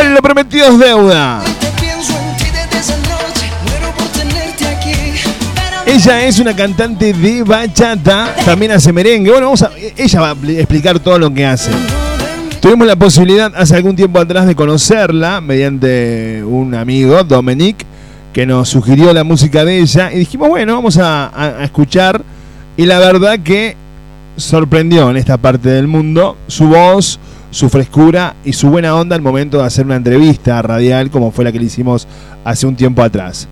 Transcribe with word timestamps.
Bueno, 0.00 0.14
lo 0.14 0.22
prometido 0.22 0.66
es 0.66 0.78
deuda. 0.78 1.42
Ella 5.84 6.24
es 6.24 6.38
una 6.38 6.56
cantante 6.56 7.12
de 7.12 7.42
bachata, 7.42 8.34
también 8.46 8.72
hace 8.72 8.94
merengue. 8.94 9.30
Bueno, 9.30 9.48
vamos 9.48 9.60
a, 9.60 9.70
ella 9.98 10.20
va 10.22 10.30
a 10.30 10.50
explicar 10.52 10.98
todo 11.00 11.18
lo 11.18 11.34
que 11.34 11.44
hace. 11.44 11.70
Tuvimos 12.62 12.86
la 12.86 12.96
posibilidad 12.96 13.52
hace 13.54 13.76
algún 13.76 13.94
tiempo 13.94 14.18
atrás 14.18 14.46
de 14.46 14.56
conocerla 14.56 15.42
mediante 15.42 16.42
un 16.44 16.74
amigo, 16.74 17.22
Dominic, 17.22 17.84
que 18.32 18.46
nos 18.46 18.70
sugirió 18.70 19.12
la 19.12 19.22
música 19.22 19.66
de 19.66 19.80
ella 19.80 20.10
y 20.14 20.20
dijimos, 20.20 20.48
bueno, 20.48 20.76
vamos 20.76 20.96
a, 20.96 21.58
escuchar. 21.62 22.22
Y 22.78 22.86
la 22.86 23.00
verdad 23.00 23.38
que 23.40 23.76
sorprendió 24.38 25.10
en 25.10 25.18
esta 25.18 25.36
parte 25.36 25.68
del 25.68 25.88
mundo 25.88 26.38
su 26.46 26.68
voz, 26.68 27.20
su 27.50 27.68
frescura 27.68 28.36
y 28.44 28.52
su 28.52 28.70
buena 28.70 28.94
onda 28.94 29.16
al 29.16 29.22
momento 29.22 29.58
de 29.58 29.64
hacer 29.64 29.86
una 29.86 29.96
entrevista 29.96 30.62
radial 30.62 31.10
como 31.10 31.30
fue 31.30 31.44
la 31.44 31.52
que 31.52 31.58
le 31.58 31.66
hicimos 31.66 32.06
hace 32.44 32.66
un 32.66 32.76
tiempo 32.76 33.02
atrás. 33.02 33.48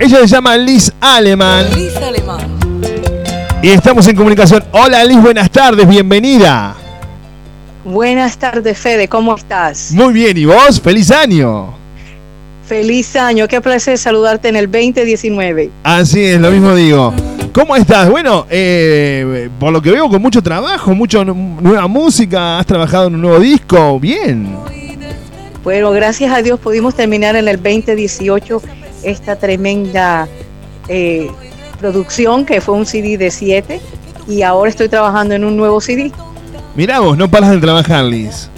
Ella 0.00 0.18
se 0.20 0.26
llama 0.28 0.56
Liz 0.56 0.92
Aleman. 1.00 1.74
Liz 1.74 1.96
Aleman. 1.96 2.58
Y 3.60 3.70
estamos 3.70 4.06
en 4.06 4.14
comunicación. 4.14 4.62
Hola 4.70 5.04
Liz, 5.04 5.20
buenas 5.20 5.50
tardes, 5.50 5.88
bienvenida. 5.88 6.76
Buenas 7.84 8.38
tardes, 8.38 8.78
Fede, 8.78 9.08
¿cómo 9.08 9.34
estás? 9.34 9.90
Muy 9.92 10.12
bien, 10.12 10.36
¿y 10.36 10.44
vos? 10.44 10.80
¡Feliz 10.80 11.10
año! 11.10 11.77
Feliz 12.68 13.16
año, 13.16 13.48
qué 13.48 13.62
placer 13.62 13.96
saludarte 13.96 14.48
en 14.48 14.56
el 14.56 14.70
2019. 14.70 15.70
Así 15.84 16.22
es, 16.22 16.38
lo 16.38 16.50
mismo 16.50 16.74
digo. 16.74 17.14
¿Cómo 17.50 17.74
estás? 17.74 18.10
Bueno, 18.10 18.46
eh, 18.50 19.48
por 19.58 19.72
lo 19.72 19.80
que 19.80 19.90
veo, 19.90 20.06
con 20.10 20.20
mucho 20.20 20.42
trabajo, 20.42 20.94
mucha 20.94 21.24
nueva 21.24 21.88
música, 21.88 22.58
has 22.58 22.66
trabajado 22.66 23.06
en 23.06 23.14
un 23.14 23.22
nuevo 23.22 23.40
disco, 23.40 23.98
bien. 23.98 24.54
Bueno, 25.64 25.90
gracias 25.92 26.30
a 26.30 26.42
Dios 26.42 26.60
pudimos 26.60 26.94
terminar 26.94 27.36
en 27.36 27.48
el 27.48 27.56
2018 27.56 28.60
esta 29.02 29.36
tremenda 29.36 30.28
eh, 30.88 31.30
producción 31.80 32.44
que 32.44 32.60
fue 32.60 32.74
un 32.74 32.84
CD 32.84 33.16
de 33.16 33.30
7 33.30 33.80
y 34.28 34.42
ahora 34.42 34.68
estoy 34.68 34.90
trabajando 34.90 35.34
en 35.34 35.42
un 35.42 35.56
nuevo 35.56 35.80
CD. 35.80 36.12
Mirá 36.76 37.00
vos, 37.00 37.16
no 37.16 37.30
paras 37.30 37.50
de 37.50 37.60
trabajar, 37.60 38.04
Liz. 38.04 38.50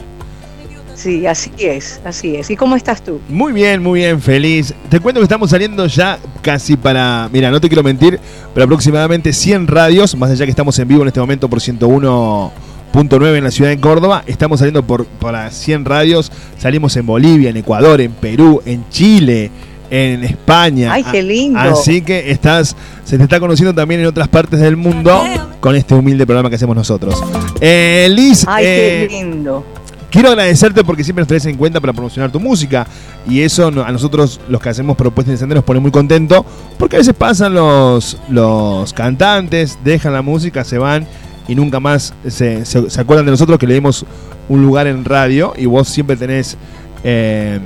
Sí, 1.00 1.26
así 1.26 1.50
es, 1.56 1.98
así 2.04 2.36
es. 2.36 2.50
¿Y 2.50 2.56
cómo 2.56 2.76
estás 2.76 3.00
tú? 3.02 3.22
Muy 3.30 3.54
bien, 3.54 3.82
muy 3.82 4.00
bien, 4.00 4.20
feliz. 4.20 4.74
Te 4.90 5.00
cuento 5.00 5.18
que 5.18 5.22
estamos 5.22 5.48
saliendo 5.48 5.86
ya 5.86 6.18
casi 6.42 6.76
para, 6.76 7.26
mira, 7.32 7.50
no 7.50 7.58
te 7.58 7.68
quiero 7.68 7.82
mentir, 7.82 8.20
pero 8.52 8.64
aproximadamente 8.64 9.32
100 9.32 9.66
radios, 9.66 10.14
más 10.14 10.30
allá 10.30 10.44
que 10.44 10.50
estamos 10.50 10.78
en 10.78 10.88
vivo 10.88 11.00
en 11.00 11.08
este 11.08 11.18
momento 11.18 11.48
por 11.48 11.60
101.9 11.60 13.36
en 13.38 13.44
la 13.44 13.50
ciudad 13.50 13.70
de 13.70 13.80
Córdoba, 13.80 14.24
estamos 14.26 14.58
saliendo 14.58 14.82
por 14.82 15.06
para 15.06 15.50
100 15.50 15.86
radios, 15.86 16.30
salimos 16.58 16.94
en 16.98 17.06
Bolivia, 17.06 17.48
en 17.48 17.56
Ecuador, 17.56 18.02
en 18.02 18.12
Perú, 18.12 18.60
en 18.66 18.86
Chile, 18.90 19.50
en 19.88 20.22
España. 20.22 20.92
Ay, 20.92 21.04
qué 21.10 21.22
lindo. 21.22 21.58
Así 21.58 22.02
que 22.02 22.30
estás, 22.30 22.76
se 23.04 23.16
te 23.16 23.22
está 23.22 23.40
conociendo 23.40 23.74
también 23.74 24.02
en 24.02 24.06
otras 24.06 24.28
partes 24.28 24.60
del 24.60 24.76
mundo 24.76 25.24
con 25.60 25.74
este 25.76 25.94
humilde 25.94 26.26
programa 26.26 26.50
que 26.50 26.56
hacemos 26.56 26.76
nosotros. 26.76 27.22
Eh, 27.58 28.06
Liz. 28.10 28.44
Ay, 28.46 28.64
qué 28.64 29.04
eh, 29.04 29.08
lindo. 29.08 29.64
Quiero 30.10 30.30
agradecerte 30.30 30.82
porque 30.82 31.04
siempre 31.04 31.22
nos 31.22 31.28
traes 31.28 31.46
en 31.46 31.56
cuenta 31.56 31.80
para 31.80 31.92
promocionar 31.92 32.32
tu 32.32 32.40
música. 32.40 32.86
Y 33.28 33.40
eso 33.40 33.68
a 33.68 33.92
nosotros, 33.92 34.40
los 34.48 34.60
que 34.60 34.68
hacemos 34.68 34.96
propuestas 34.96 35.40
de 35.40 35.46
nos 35.46 35.64
pone 35.64 35.80
muy 35.80 35.90
contento. 35.90 36.44
Porque 36.78 36.96
a 36.96 36.98
veces 36.98 37.14
pasan 37.14 37.54
los, 37.54 38.16
los 38.28 38.92
cantantes, 38.92 39.78
dejan 39.84 40.12
la 40.12 40.22
música, 40.22 40.64
se 40.64 40.78
van 40.78 41.06
y 41.46 41.54
nunca 41.54 41.80
más 41.80 42.14
se, 42.26 42.64
se, 42.64 43.00
acuerdan 43.00 43.26
de 43.26 43.32
nosotros 43.32 43.58
que 43.58 43.66
le 43.66 43.74
dimos 43.74 44.04
un 44.48 44.62
lugar 44.62 44.86
en 44.86 45.04
radio. 45.04 45.52
Y 45.56 45.66
vos 45.66 45.88
siempre 45.88 46.16
tenés. 46.16 46.56
Eh, 47.04 47.60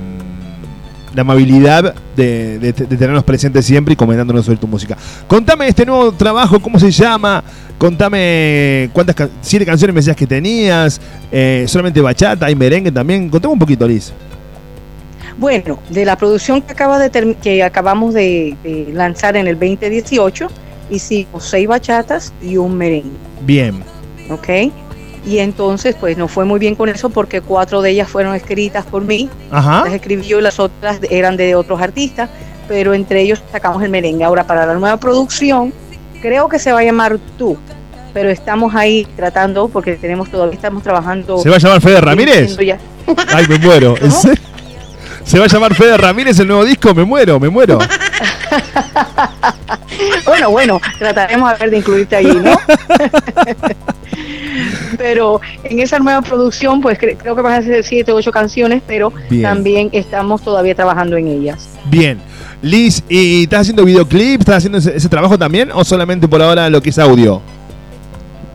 la 1.15 1.21
amabilidad 1.21 1.95
de, 2.15 2.73
tenernos 2.73 3.23
presentes 3.23 3.65
siempre 3.65 3.93
y 3.93 3.95
comentándonos 3.95 4.45
sobre 4.45 4.57
tu 4.57 4.67
música. 4.67 4.97
Contame 5.27 5.67
este 5.67 5.85
nuevo 5.85 6.11
trabajo, 6.11 6.59
cómo 6.59 6.79
se 6.79 6.91
llama, 6.91 7.43
contame 7.77 8.89
cuántas 8.93 9.29
siete 9.41 9.65
canciones 9.65 9.93
me 9.93 9.99
decías 9.99 10.15
que 10.15 10.27
tenías, 10.27 10.99
eh, 11.31 11.65
solamente 11.67 12.01
bachata, 12.01 12.51
y 12.51 12.55
merengue 12.55 12.91
también. 12.91 13.29
Contame 13.29 13.53
un 13.53 13.59
poquito, 13.59 13.87
Liz. 13.87 14.11
Bueno, 15.37 15.79
de 15.89 16.05
la 16.05 16.17
producción 16.17 16.61
que, 16.61 16.73
acaba 16.73 16.97
de 16.97 17.35
que 17.41 17.63
acabamos 17.63 18.13
de, 18.13 18.55
de 18.63 18.89
lanzar 18.93 19.35
en 19.35 19.47
el 19.47 19.55
2018, 19.55 20.47
hicimos 20.89 21.45
seis 21.45 21.67
bachatas 21.67 22.33
y 22.41 22.57
un 22.57 22.77
merengue. 22.77 23.17
Bien. 23.45 23.83
¿Ok? 24.29 24.71
Y 25.25 25.39
entonces 25.39 25.95
pues 25.99 26.17
no 26.17 26.27
fue 26.27 26.45
muy 26.45 26.59
bien 26.59 26.75
con 26.75 26.87
eso 26.89 27.09
porque 27.09 27.41
cuatro 27.41 27.81
de 27.81 27.91
ellas 27.91 28.07
fueron 28.07 28.35
escritas 28.35 28.85
por 28.85 29.03
mí, 29.03 29.29
las 29.51 29.91
escribí 29.93 30.23
yo 30.23 30.39
y 30.39 30.41
las 30.41 30.59
otras 30.59 30.99
eran 31.09 31.35
de 31.37 31.55
otros 31.55 31.81
artistas, 31.81 32.29
pero 32.67 32.93
entre 32.93 33.21
ellos 33.21 33.41
sacamos 33.51 33.83
el 33.83 33.89
merengue. 33.89 34.23
Ahora 34.23 34.45
para 34.45 34.65
la 34.65 34.73
nueva 34.75 34.97
producción 34.97 35.73
creo 36.21 36.47
que 36.47 36.59
se 36.59 36.71
va 36.71 36.79
a 36.79 36.83
llamar 36.83 37.17
Tú, 37.37 37.57
pero 38.13 38.29
estamos 38.29 38.75
ahí 38.75 39.07
tratando 39.15 39.67
porque 39.67 39.95
tenemos 39.95 40.29
todavía 40.29 40.55
estamos 40.55 40.83
trabajando. 40.83 41.39
¿Se 41.39 41.49
va 41.49 41.55
a 41.55 41.59
llamar 41.59 41.81
Fede 41.81 42.01
Ramírez? 42.01 42.57
Ay, 43.33 43.47
me 43.47 43.59
muero. 43.59 43.95
¿Se 45.23 45.39
va 45.39 45.45
a 45.45 45.47
llamar 45.47 45.73
Fede 45.73 45.97
Ramírez 45.97 46.39
el 46.39 46.47
nuevo 46.47 46.63
disco? 46.63 46.93
Me 46.93 47.03
muero, 47.03 47.39
me 47.39 47.49
muero. 47.49 47.79
bueno, 50.25 50.51
bueno, 50.51 50.79
trataremos 50.99 51.51
a 51.51 51.55
ver 51.55 51.71
de 51.71 51.77
incluirte 51.77 52.15
ahí, 52.15 52.25
¿no? 52.25 52.57
pero 54.97 55.41
en 55.63 55.79
esa 55.79 55.99
nueva 55.99 56.21
producción, 56.21 56.81
pues 56.81 56.97
creo 56.97 57.35
que 57.35 57.41
van 57.41 57.53
a 57.53 57.61
ser 57.61 57.83
siete 57.83 58.11
o 58.11 58.15
ocho 58.15 58.31
canciones, 58.31 58.81
pero 58.85 59.11
también 59.41 59.89
estamos 59.91 60.41
todavía 60.41 60.75
trabajando 60.75 61.17
en 61.17 61.27
ellas. 61.27 61.67
Bien. 61.85 62.19
Liz, 62.61 63.03
¿y 63.09 63.43
estás 63.43 63.61
haciendo 63.61 63.85
videoclips? 63.85 64.39
¿Estás 64.39 64.57
haciendo 64.57 64.77
ese, 64.77 65.09
trabajo 65.09 65.37
también 65.37 65.71
o 65.71 65.83
solamente 65.83 66.27
por 66.27 66.41
ahora 66.41 66.69
lo 66.69 66.81
que 66.81 66.89
es 66.89 66.97
audio? 66.97 67.41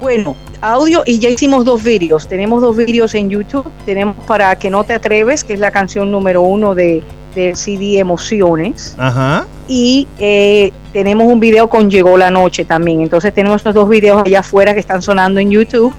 Bueno, 0.01 0.35
audio 0.61 1.03
y 1.07 1.19
ya 1.19 1.29
hicimos 1.29 1.65
dos 1.65 1.83
vídeos. 1.83 2.27
Tenemos 2.27 2.63
dos 2.63 2.77
vídeos 2.77 3.15
en 3.15 3.31
YouTube. 3.31 3.71
Tenemos 3.85 4.17
para 4.27 4.57
Que 4.57 4.71
no 4.71 4.83
te 4.83 4.95
atreves, 4.95 5.45
que 5.45 5.53
es 5.53 5.61
la 5.61 5.71
canción 5.71 6.11
número 6.11 6.43
uno 6.43 6.75
de, 6.75 7.05
del 7.35 7.57
CD 7.57 7.99
Emociones. 7.99 8.97
Ajá. 8.99 9.47
Y 9.73 10.09
eh, 10.19 10.73
tenemos 10.93 11.33
un 11.33 11.39
video 11.39 11.69
con 11.69 11.89
Llegó 11.89 12.19
la 12.19 12.29
Noche 12.29 12.65
también. 12.65 13.03
Entonces 13.03 13.33
tenemos 13.33 13.59
estos 13.59 13.73
dos 13.73 13.89
videos 13.89 14.21
allá 14.27 14.41
afuera 14.41 14.75
que 14.75 14.81
están 14.81 15.01
sonando 15.01 15.39
en 15.39 15.49
YouTube 15.49 15.95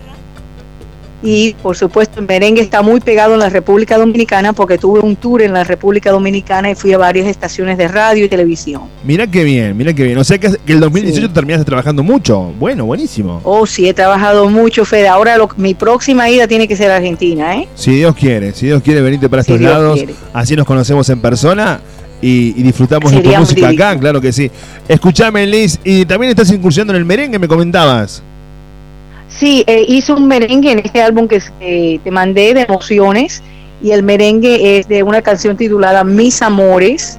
y 1.23 1.53
por 1.61 1.77
supuesto 1.77 2.19
el 2.19 2.27
merengue 2.27 2.61
está 2.61 2.81
muy 2.81 2.99
pegado 2.99 3.35
en 3.35 3.39
la 3.39 3.49
República 3.49 3.97
Dominicana 3.97 4.53
porque 4.53 4.77
tuve 4.77 4.99
un 4.99 5.15
tour 5.15 5.41
en 5.41 5.53
la 5.53 5.63
República 5.63 6.11
Dominicana 6.11 6.71
y 6.71 6.75
fui 6.75 6.91
a 6.93 6.97
varias 6.97 7.27
estaciones 7.27 7.77
de 7.77 7.87
radio 7.87 8.25
y 8.25 8.29
televisión. 8.29 8.81
Mira 9.03 9.25
qué 9.25 9.43
bien, 9.43 9.77
mira 9.77 9.93
qué 9.93 10.03
bien. 10.03 10.17
O 10.17 10.23
sea 10.23 10.37
que, 10.37 10.47
el 10.67 10.79
2018 10.79 11.31
terminaste 11.31 11.63
trabajando 11.63 12.03
mucho. 12.03 12.51
Bueno, 12.59 12.85
buenísimo. 12.85 13.39
Oh, 13.43 13.65
sí, 13.65 13.87
he 13.87 13.93
trabajado 13.93 14.49
mucho, 14.49 14.83
Fede. 14.83 15.07
Ahora 15.07 15.37
mi 15.57 15.75
próxima 15.75 16.29
ida 16.29 16.47
tiene 16.47 16.67
que 16.67 16.75
ser 16.75 16.91
a 16.91 16.97
Argentina, 16.97 17.55
¿eh? 17.55 17.67
Si 17.75 17.95
Dios 17.95 18.15
quiere, 18.15 18.51
si 18.53 18.65
Dios 18.65 18.81
quiere 18.81 19.01
venirte 19.01 19.29
para 19.29 19.41
estos 19.41 19.61
lados, 19.61 19.99
así 20.33 20.55
nos 20.55 20.65
conocemos 20.65 21.07
en 21.09 21.21
persona. 21.21 21.79
Y, 22.21 22.53
disfrutamos 22.61 23.11
de 23.11 23.21
tu 23.21 23.29
música 23.31 23.69
acá, 23.69 23.99
claro 23.99 24.21
que 24.21 24.31
sí. 24.31 24.51
Escuchame, 24.87 25.45
Liz, 25.47 25.79
y 25.83 26.05
también 26.05 26.29
estás 26.29 26.51
incursionando 26.51 26.93
en 26.93 26.99
el 26.99 27.05
merengue, 27.05 27.39
me 27.39 27.47
comentabas. 27.47 28.21
Sí, 29.27 29.63
eh, 29.65 29.85
hice 29.87 30.13
un 30.13 30.27
merengue 30.27 30.71
en 30.71 30.79
este 30.79 31.01
álbum 31.01 31.27
que 31.27 31.41
te 32.03 32.11
mandé 32.11 32.53
de 32.53 32.61
emociones 32.61 33.41
y 33.81 33.91
el 33.91 34.03
merengue 34.03 34.77
es 34.77 34.87
de 34.87 35.03
una 35.03 35.21
canción 35.21 35.57
titulada 35.57 36.03
Mis 36.03 36.41
Amores, 36.41 37.17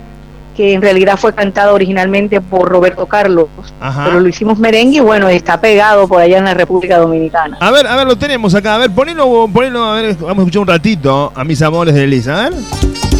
que 0.56 0.74
en 0.74 0.82
realidad 0.82 1.16
fue 1.16 1.34
cantada 1.34 1.72
originalmente 1.72 2.40
por 2.40 2.68
Roberto 2.68 3.06
Carlos, 3.06 3.48
pero 3.80 4.20
lo 4.20 4.28
hicimos 4.28 4.58
merengue 4.58 4.98
y 4.98 5.00
bueno, 5.00 5.28
está 5.28 5.60
pegado 5.60 6.06
por 6.06 6.20
allá 6.20 6.38
en 6.38 6.44
la 6.44 6.54
República 6.54 6.98
Dominicana. 6.98 7.56
A 7.60 7.70
ver, 7.70 7.86
a 7.86 7.96
ver, 7.96 8.06
lo 8.06 8.16
tenemos 8.16 8.54
acá, 8.54 8.74
a 8.74 8.78
ver, 8.78 8.90
ponelo, 8.90 9.48
ponelo, 9.52 9.84
a 9.84 9.94
ver, 9.94 10.14
vamos 10.16 10.38
a 10.38 10.40
escuchar 10.42 10.62
un 10.62 10.68
ratito 10.68 11.32
a 11.34 11.44
Mis 11.44 11.62
Amores 11.62 11.94
de 11.94 12.04
Elisa, 12.04 12.38
a 12.38 12.50
ver. 12.50 13.11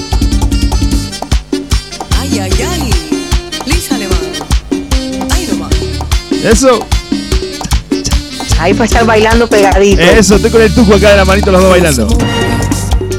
Eso. 6.42 6.84
Ahí 8.58 8.74
para 8.74 8.84
estar 8.86 9.06
bailando 9.06 9.48
pegadito. 9.48 10.02
Eso, 10.02 10.36
estoy 10.36 10.50
con 10.50 10.62
el 10.62 10.74
tujo 10.74 10.94
acá 10.94 11.10
de 11.10 11.16
la 11.16 11.24
manito 11.24 11.52
los 11.52 11.62
dos 11.62 11.70
bailando. 11.70 12.08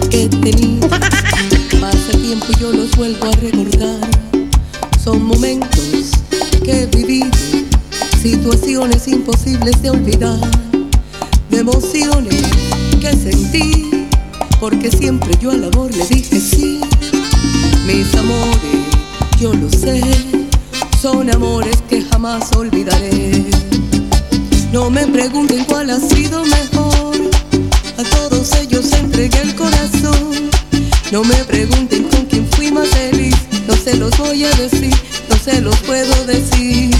Que 0.09 0.29
pasa 1.79 2.11
el 2.11 2.21
tiempo 2.21 2.45
y 2.49 2.61
yo 2.61 2.71
los 2.71 2.91
vuelvo 2.97 3.27
a 3.27 3.31
recordar. 3.31 4.09
Son 5.01 5.23
momentos 5.23 6.11
que 6.63 6.83
he 6.83 6.85
vivido, 6.85 7.29
situaciones 8.21 9.07
imposibles 9.07 9.81
de 9.81 9.89
olvidar, 9.89 10.39
de 11.49 11.57
emociones 11.59 12.41
que 13.01 13.11
sentí, 13.11 14.07
porque 14.59 14.91
siempre 14.91 15.33
yo 15.41 15.51
al 15.51 15.63
amor 15.65 15.91
le 15.95 16.05
dije 16.05 16.39
sí. 16.39 16.81
Mis 17.85 18.15
amores, 18.15 18.59
yo 19.39 19.53
lo 19.53 19.69
sé, 19.69 20.01
son 21.03 21.29
amores 21.29 21.75
que 21.89 22.01
jamás 22.01 22.49
olvidaré. 22.55 23.43
No 24.71 24.89
me 24.89 25.05
pregunten 25.05 25.65
cuál 25.65 25.89
ha 25.89 25.99
sido 25.99 26.45
mejor. 26.45 27.17
A 27.97 28.03
todos 28.03 28.53
ellos 28.61 28.89
entregué 28.93 29.41
el 29.41 29.53
corazón. 29.53 30.49
No 31.11 31.25
me 31.25 31.35
pregunten 31.43 32.03
con 32.03 32.25
quién 32.27 32.47
fui 32.51 32.71
más 32.71 32.87
feliz. 32.87 33.35
No 33.67 33.75
se 33.75 33.97
los 33.97 34.17
voy 34.17 34.45
a 34.45 34.51
decir, 34.51 34.95
no 35.27 35.35
se 35.35 35.59
los 35.59 35.75
puedo 35.79 36.25
decir. 36.25 36.95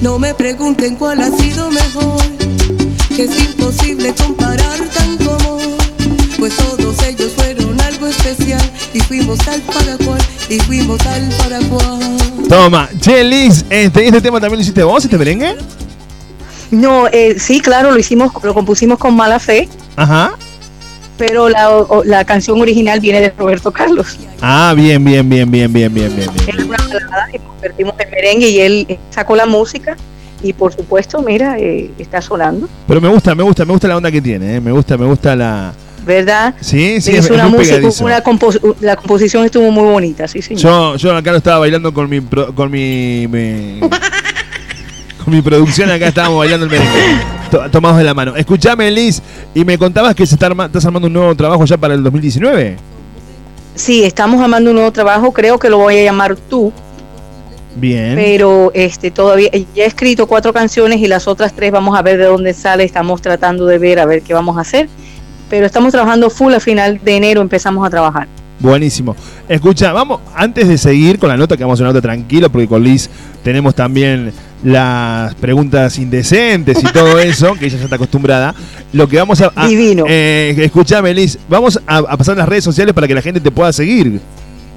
No 0.00 0.16
me 0.20 0.32
pregunten 0.32 0.94
cuál 0.94 1.20
ha 1.20 1.36
sido 1.36 1.72
mejor. 1.72 2.22
Que 3.16 3.24
es 3.24 3.36
imposible 3.36 4.14
comparar 4.14 4.78
tan 4.94 5.18
amor. 5.26 5.76
Pues 6.38 6.56
todos 6.56 7.02
ellos 7.02 7.32
fueron 7.36 7.80
algo 7.80 8.06
especial 8.06 8.62
y 9.00 9.02
fuimos 9.04 9.38
y 10.48 10.58
fuimos. 10.60 10.98
Toma, 12.48 12.88
Chelis, 13.00 13.64
este, 13.70 14.06
este 14.06 14.20
tema 14.20 14.40
también 14.40 14.58
lo 14.58 14.62
hiciste 14.62 14.82
vos, 14.82 15.04
este 15.04 15.16
merengue. 15.16 15.56
No, 16.70 17.06
eh, 17.08 17.36
sí, 17.38 17.60
claro, 17.60 17.90
lo 17.90 17.98
hicimos, 17.98 18.32
lo 18.42 18.54
compusimos 18.54 18.98
con 18.98 19.14
mala 19.14 19.38
fe. 19.38 19.68
Ajá. 19.96 20.32
Pero 21.16 21.48
la, 21.48 21.84
la 22.04 22.24
canción 22.24 22.60
original 22.60 23.00
viene 23.00 23.20
de 23.20 23.30
Roberto 23.30 23.70
Carlos. 23.70 24.18
Ah, 24.40 24.72
bien, 24.76 25.04
bien, 25.04 25.28
bien, 25.28 25.50
bien, 25.50 25.72
bien, 25.72 25.92
bien, 25.92 26.16
bien. 26.16 26.30
bien. 26.46 26.68
una 26.68 26.78
balada 26.78 27.28
y 27.32 27.38
convertimos 27.38 27.94
en 27.98 28.10
merengue 28.10 28.48
y 28.48 28.60
él 28.60 28.98
sacó 29.10 29.36
la 29.36 29.46
música 29.46 29.96
y 30.42 30.52
por 30.52 30.72
supuesto, 30.72 31.20
mira, 31.20 31.58
eh, 31.58 31.90
está 31.98 32.22
sonando. 32.22 32.68
Pero 32.88 33.00
me 33.00 33.08
gusta, 33.08 33.34
me 33.34 33.42
gusta, 33.42 33.64
me 33.64 33.72
gusta 33.72 33.88
la 33.88 33.96
onda 33.96 34.10
que 34.10 34.22
tiene, 34.22 34.56
eh. 34.56 34.60
me 34.60 34.72
gusta, 34.72 34.96
me 34.96 35.06
gusta 35.06 35.36
la... 35.36 35.72
¿Verdad? 36.10 36.56
Sí, 36.60 37.00
sí, 37.00 37.14
es, 37.14 37.30
una 37.30 37.46
música, 37.46 37.78
una 38.00 38.20
la 38.80 38.96
composición 38.96 39.44
estuvo 39.44 39.70
muy 39.70 39.84
bonita, 39.84 40.26
sí, 40.26 40.42
sí. 40.42 40.56
Yo, 40.56 40.96
yo 40.96 41.14
acá 41.14 41.30
lo 41.30 41.36
estaba 41.36 41.60
bailando 41.60 41.94
con 41.94 42.10
mi, 42.10 42.20
con 42.20 42.68
mi 42.68 43.28
mi 45.30 45.40
producción 45.40 45.88
acá 45.88 46.08
estábamos 46.08 46.38
bailando 46.38 46.66
el 46.66 46.72
merengue. 46.72 47.70
Tomados 47.70 47.98
de 47.98 48.04
la 48.04 48.12
mano. 48.12 48.34
Escuchame, 48.34 48.90
Liz, 48.90 49.22
y 49.54 49.64
me 49.64 49.78
contabas 49.78 50.16
que 50.16 50.26
se 50.26 50.34
está 50.34 50.48
estás 50.64 50.84
armando 50.84 51.06
un 51.06 51.12
nuevo 51.12 51.32
trabajo 51.36 51.64
ya 51.64 51.76
para 51.76 51.94
el 51.94 52.02
2019. 52.02 52.76
Sí, 53.76 54.02
estamos 54.02 54.40
armando 54.40 54.70
un 54.70 54.76
nuevo 54.76 54.90
trabajo, 54.90 55.32
creo 55.32 55.60
que 55.60 55.70
lo 55.70 55.78
voy 55.78 55.98
a 55.98 56.02
llamar 56.02 56.34
tú. 56.34 56.72
Bien. 57.76 58.16
Pero 58.16 58.72
este 58.74 59.12
todavía 59.12 59.50
ya 59.76 59.84
he 59.84 59.86
escrito 59.86 60.26
cuatro 60.26 60.52
canciones 60.52 60.98
y 60.98 61.06
las 61.06 61.28
otras 61.28 61.52
tres 61.52 61.70
vamos 61.70 61.96
a 61.96 62.02
ver 62.02 62.18
de 62.18 62.24
dónde 62.24 62.52
sale, 62.52 62.82
estamos 62.82 63.22
tratando 63.22 63.64
de 63.66 63.78
ver 63.78 64.00
a 64.00 64.06
ver 64.06 64.22
qué 64.22 64.34
vamos 64.34 64.58
a 64.58 64.62
hacer. 64.62 64.88
Pero 65.50 65.66
estamos 65.66 65.92
trabajando 65.92 66.30
full 66.30 66.54
a 66.54 66.60
final 66.60 67.00
de 67.04 67.16
enero 67.16 67.42
empezamos 67.42 67.86
a 67.86 67.90
trabajar. 67.90 68.28
Buenísimo. 68.60 69.16
Escucha, 69.48 69.92
vamos, 69.92 70.20
antes 70.34 70.68
de 70.68 70.78
seguir 70.78 71.18
con 71.18 71.30
la 71.30 71.36
nota, 71.36 71.56
que 71.56 71.64
vamos 71.64 71.80
a 71.80 71.82
una 71.82 71.92
nota 71.92 72.02
tranquilo, 72.02 72.50
porque 72.50 72.68
con 72.68 72.84
Liz 72.84 73.08
tenemos 73.42 73.74
también 73.74 74.32
las 74.62 75.34
preguntas 75.36 75.98
indecentes 75.98 76.78
y 76.82 76.92
todo 76.92 77.18
eso, 77.20 77.54
que 77.54 77.66
ella 77.66 77.78
ya 77.78 77.84
está 77.84 77.96
acostumbrada. 77.96 78.54
Lo 78.92 79.08
que 79.08 79.16
vamos 79.16 79.40
a. 79.40 79.66
Divino. 79.66 80.04
Eh, 80.06 80.54
escuchame, 80.58 81.14
Liz, 81.14 81.38
vamos 81.48 81.80
a, 81.86 82.16
pasar 82.16 82.36
las 82.36 82.48
redes 82.48 82.64
sociales 82.64 82.94
para 82.94 83.08
que 83.08 83.14
la 83.14 83.22
gente 83.22 83.40
te 83.40 83.50
pueda 83.50 83.72
seguir. 83.72 84.20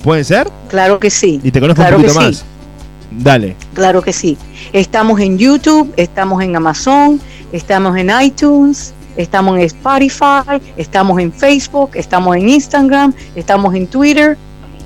¿Puede 0.02 0.24
ser? 0.24 0.50
Claro 0.70 1.00
que 1.00 1.10
sí. 1.10 1.40
Y 1.44 1.52
te 1.52 1.60
conozco 1.60 1.82
un 1.82 1.90
poquito 1.90 2.14
más. 2.16 2.44
Dale. 3.12 3.56
Claro 3.74 4.02
que 4.02 4.12
sí. 4.12 4.38
Estamos 4.72 5.20
en 5.20 5.38
YouTube, 5.38 5.94
estamos 5.98 6.42
en 6.42 6.56
Amazon, 6.56 7.22
estamos 7.52 7.96
en 7.98 8.12
iTunes, 8.22 8.94
estamos 9.18 9.58
en 9.58 9.64
Spotify, 9.64 10.62
estamos 10.78 11.20
en 11.20 11.32
Facebook, 11.32 11.92
estamos 11.94 12.36
en 12.36 12.50
Instagram, 12.50 13.14
estamos 13.36 13.76
en 13.76 13.88
Twitter 13.88 14.38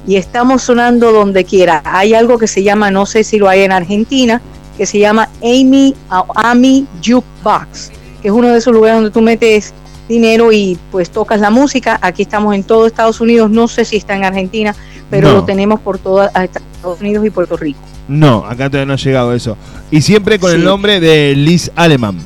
y 0.07 0.15
estamos 0.15 0.63
sonando 0.63 1.12
donde 1.12 1.44
quiera. 1.44 1.81
Hay 1.85 2.13
algo 2.13 2.38
que 2.38 2.47
se 2.47 2.63
llama, 2.63 2.91
no 2.91 3.06
sé 3.06 3.24
si 3.24 3.38
lo 3.38 3.50
hay 3.50 3.62
en 3.62 3.71
Argentina, 3.71 4.41
que 4.77 4.85
se 4.85 5.00
llama 5.00 5.29
Amy 5.41 5.94
Ami 6.35 6.85
Jukebox, 7.03 7.91
que 8.21 8.27
es 8.29 8.33
uno 8.33 8.50
de 8.50 8.59
esos 8.59 8.74
lugares 8.74 8.97
donde 8.97 9.12
tú 9.12 9.21
metes 9.21 9.74
dinero 10.07 10.51
y 10.51 10.77
pues 10.91 11.09
tocas 11.09 11.41
la 11.41 11.50
música. 11.50 12.00
Aquí 12.01 12.21
estamos 12.21 12.56
en 12.56 12.63
todo 12.63 12.88
Estados 12.88 13.19
Unidos, 13.19 13.50
no 13.50 13.68
sé 13.68 13.85
si 13.85 13.97
está 13.97 14.15
en 14.15 14.24
Argentina, 14.24 14.75
pero 15.09 15.31
lo 15.31 15.44
tenemos 15.44 15.79
por 15.79 15.97
toda 15.97 16.27
Estados 16.27 17.01
Unidos 17.01 17.25
y 17.25 17.29
Puerto 17.29 17.57
Rico. 17.57 17.79
No, 18.07 18.45
acá 18.45 18.69
todavía 18.69 18.85
no 18.85 18.94
ha 18.94 18.97
llegado 18.97 19.33
eso. 19.33 19.57
Y 19.91 20.01
siempre 20.01 20.39
con 20.39 20.51
el 20.51 20.63
nombre 20.63 21.00
de 21.00 21.35
Liz 21.35 21.71
Alemán. 21.75 22.18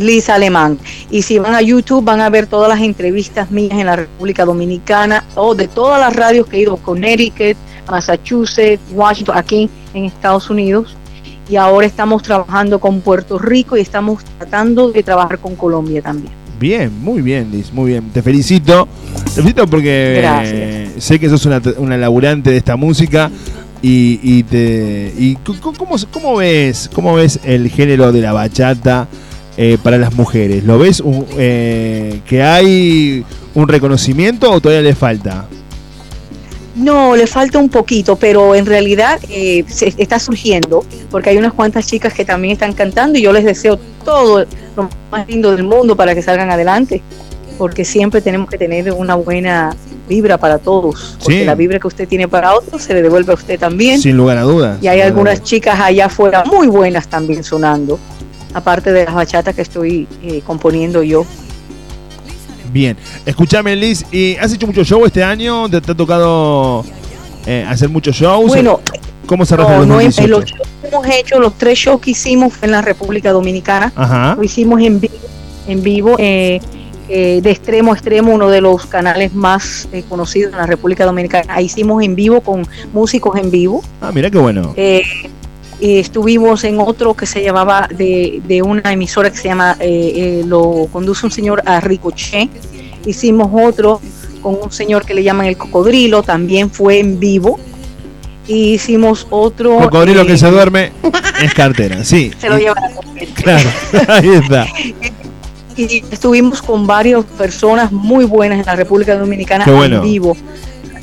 Liz 0.00 0.28
Alemán. 0.28 0.78
Y 1.10 1.22
si 1.22 1.38
van 1.38 1.54
a 1.54 1.62
YouTube 1.62 2.04
van 2.04 2.20
a 2.20 2.30
ver 2.30 2.46
todas 2.46 2.68
las 2.68 2.80
entrevistas 2.80 3.50
mías 3.50 3.78
en 3.78 3.86
la 3.86 3.96
República 3.96 4.44
Dominicana 4.44 5.24
o 5.34 5.54
de 5.54 5.68
todas 5.68 6.00
las 6.00 6.14
radios 6.14 6.46
que 6.46 6.56
he 6.56 6.60
ido, 6.60 6.76
Connecticut, 6.76 7.56
Massachusetts, 7.88 8.82
Washington, 8.92 9.36
aquí 9.36 9.70
en 9.94 10.04
Estados 10.06 10.50
Unidos 10.50 10.96
y 11.50 11.56
ahora 11.56 11.86
estamos 11.86 12.22
trabajando 12.22 12.78
con 12.78 13.00
Puerto 13.00 13.38
Rico 13.38 13.76
y 13.76 13.80
estamos 13.80 14.24
tratando 14.38 14.92
de 14.92 15.02
trabajar 15.02 15.38
con 15.38 15.56
Colombia 15.56 16.00
también. 16.00 16.32
Bien, 16.60 16.92
muy 17.02 17.22
bien, 17.22 17.50
Liz, 17.50 17.72
muy 17.72 17.90
bien. 17.90 18.10
Te 18.10 18.22
felicito. 18.22 18.86
Te 19.24 19.30
felicito 19.30 19.66
porque 19.66 20.22
eh, 20.22 20.90
sé 20.98 21.18
que 21.18 21.28
sos 21.28 21.46
una, 21.46 21.60
una, 21.78 21.96
laburante 21.96 22.50
de 22.50 22.58
esta 22.58 22.76
música 22.76 23.30
y, 23.82 24.20
y 24.22 24.42
te 24.44 25.12
y 25.18 25.36
¿cómo, 25.36 25.96
cómo, 26.12 26.36
ves 26.36 26.90
cómo 26.92 27.14
ves 27.14 27.40
el 27.44 27.70
género 27.70 28.12
de 28.12 28.20
la 28.20 28.32
bachata 28.32 29.08
eh, 29.62 29.76
para 29.82 29.98
las 29.98 30.14
mujeres. 30.14 30.64
¿Lo 30.64 30.78
ves 30.78 31.02
eh, 31.36 32.22
que 32.26 32.42
hay 32.42 33.22
un 33.54 33.68
reconocimiento 33.68 34.50
o 34.50 34.58
todavía 34.58 34.80
le 34.80 34.94
falta? 34.94 35.44
No, 36.76 37.14
le 37.14 37.26
falta 37.26 37.58
un 37.58 37.68
poquito, 37.68 38.16
pero 38.16 38.54
en 38.54 38.64
realidad 38.64 39.20
eh, 39.28 39.62
se 39.68 39.92
está 39.98 40.18
surgiendo, 40.18 40.82
porque 41.10 41.28
hay 41.28 41.36
unas 41.36 41.52
cuantas 41.52 41.86
chicas 41.86 42.14
que 42.14 42.24
también 42.24 42.52
están 42.52 42.72
cantando 42.72 43.18
y 43.18 43.22
yo 43.22 43.34
les 43.34 43.44
deseo 43.44 43.78
todo 44.02 44.46
lo 44.76 44.88
más 45.10 45.28
lindo 45.28 45.54
del 45.54 45.64
mundo 45.64 45.94
para 45.94 46.14
que 46.14 46.22
salgan 46.22 46.50
adelante, 46.50 47.02
porque 47.58 47.84
siempre 47.84 48.22
tenemos 48.22 48.48
que 48.48 48.56
tener 48.56 48.90
una 48.94 49.14
buena 49.14 49.76
vibra 50.08 50.38
para 50.38 50.56
todos, 50.56 51.18
porque 51.22 51.44
la 51.44 51.54
vibra 51.54 51.78
que 51.78 51.86
usted 51.86 52.08
tiene 52.08 52.28
para 52.28 52.54
otros 52.54 52.80
se 52.80 52.94
le 52.94 53.02
devuelve 53.02 53.32
a 53.32 53.34
usted 53.34 53.60
también. 53.60 54.00
Sin 54.00 54.16
lugar 54.16 54.38
a 54.38 54.42
dudas. 54.42 54.78
Y 54.82 54.88
hay 54.88 55.02
algunas 55.02 55.42
chicas 55.42 55.78
allá 55.78 56.06
afuera 56.06 56.44
muy 56.46 56.68
buenas 56.68 57.08
también 57.08 57.44
sonando, 57.44 57.98
aparte 58.54 58.92
de 58.92 59.04
las 59.04 59.14
bachatas 59.14 59.54
que 59.54 59.62
estoy 59.62 60.06
eh, 60.22 60.42
componiendo 60.46 61.02
yo. 61.02 61.24
Bien, 62.72 62.96
escúchame 63.26 63.74
Liz, 63.74 64.04
¿y 64.12 64.36
has 64.36 64.52
hecho 64.52 64.66
mucho 64.66 64.84
show 64.84 65.04
este 65.04 65.24
año? 65.24 65.68
¿Te, 65.68 65.78
ha 65.78 65.80
tocado 65.80 66.84
eh, 67.46 67.66
hacer 67.68 67.88
muchos 67.88 68.14
shows? 68.14 68.46
Bueno, 68.46 68.80
¿cómo 69.26 69.44
se 69.44 69.56
no, 69.56 69.84
no, 69.84 70.00
los 70.00 70.14
shows 70.14 70.44
que 70.44 70.88
hemos 70.88 71.06
hecho, 71.08 71.40
los 71.40 71.58
tres 71.58 71.78
shows 71.78 72.00
que 72.00 72.12
hicimos 72.12 72.52
fue 72.54 72.66
en 72.66 72.72
la 72.72 72.82
República 72.82 73.32
Dominicana. 73.32 73.92
Ajá. 73.96 74.36
Lo 74.36 74.44
hicimos 74.44 74.80
en 74.82 75.00
vivo, 75.00 75.14
en 75.66 75.82
vivo 75.82 76.14
eh, 76.18 76.60
eh, 77.08 77.40
de 77.42 77.50
extremo 77.50 77.92
a 77.92 77.96
extremo, 77.96 78.32
uno 78.32 78.48
de 78.48 78.60
los 78.60 78.86
canales 78.86 79.34
más 79.34 79.88
conocidos 80.08 80.52
en 80.52 80.58
la 80.58 80.66
República 80.66 81.04
Dominicana. 81.04 81.52
Ahí 81.52 81.64
hicimos 81.64 82.04
en 82.04 82.14
vivo 82.14 82.40
con 82.40 82.64
músicos 82.92 83.36
en 83.36 83.50
vivo. 83.50 83.82
Ah, 84.00 84.12
mira 84.14 84.30
qué 84.30 84.38
bueno. 84.38 84.74
Estuvimos 85.80 86.64
en 86.64 86.78
otro 86.78 87.14
que 87.14 87.26
se 87.26 87.42
llamaba 87.42 87.88
de, 87.88 88.42
de 88.46 88.62
una 88.62 88.92
emisora 88.92 89.30
que 89.30 89.38
se 89.38 89.48
llama, 89.48 89.76
lo 90.46 90.88
conduce 90.92 91.26
un 91.26 91.32
señor 91.32 91.62
a 91.66 91.80
Ricochet, 91.80 92.50
Hicimos 93.06 93.48
otro 93.52 94.00
con 94.42 94.58
un 94.62 94.72
señor 94.72 95.04
que 95.04 95.14
le 95.14 95.22
llaman 95.22 95.46
el 95.46 95.56
cocodrilo, 95.56 96.22
también 96.22 96.70
fue 96.70 96.98
en 96.98 97.18
vivo. 97.18 97.58
Y 98.46 98.74
hicimos 98.74 99.26
otro. 99.30 99.76
Cocodrilo 99.78 100.26
que 100.26 100.36
se 100.36 100.50
duerme 100.50 100.92
es 101.42 101.54
cartera, 101.54 102.04
sí. 102.04 102.32
Se 102.38 102.48
lo 102.48 102.58
lleva 102.58 102.74
la 102.74 102.90
Claro, 103.34 103.68
ahí 104.08 104.28
está. 104.30 104.66
y 105.76 106.02
estuvimos 106.10 106.62
con 106.62 106.86
varias 106.86 107.24
personas 107.24 107.92
muy 107.92 108.24
buenas 108.24 108.60
en 108.60 108.66
la 108.66 108.76
República 108.76 109.16
Dominicana 109.16 109.64
en 109.66 110.02
vivo 110.02 110.36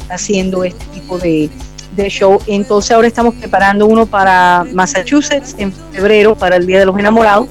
haciendo 0.09 0.63
este 0.63 0.83
tipo 0.93 1.19
de, 1.19 1.49
de, 1.97 2.09
show. 2.09 2.39
Entonces 2.47 2.91
ahora 2.91 3.07
estamos 3.07 3.35
preparando 3.35 3.85
uno 3.85 4.05
para 4.05 4.65
Massachusetts 4.73 5.55
en 5.57 5.73
febrero, 5.91 6.35
para 6.35 6.55
el 6.55 6.65
Día 6.65 6.79
de 6.79 6.85
los 6.85 6.97
Enamorados. 6.97 7.47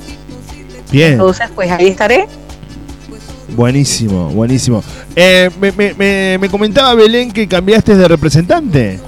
Bien. 0.90 1.12
Entonces, 1.12 1.48
pues 1.54 1.70
ahí 1.70 1.88
estaré 1.88 2.26
Buenísimo, 3.54 4.28
buenísimo. 4.30 4.82
Eh, 5.14 5.50
me, 6.38 6.48
comentaba 6.50 6.94
Belén 6.94 7.30
que 7.30 7.46
cambiaste 7.46 7.94
de 7.94 8.08
representante. 8.08 9.00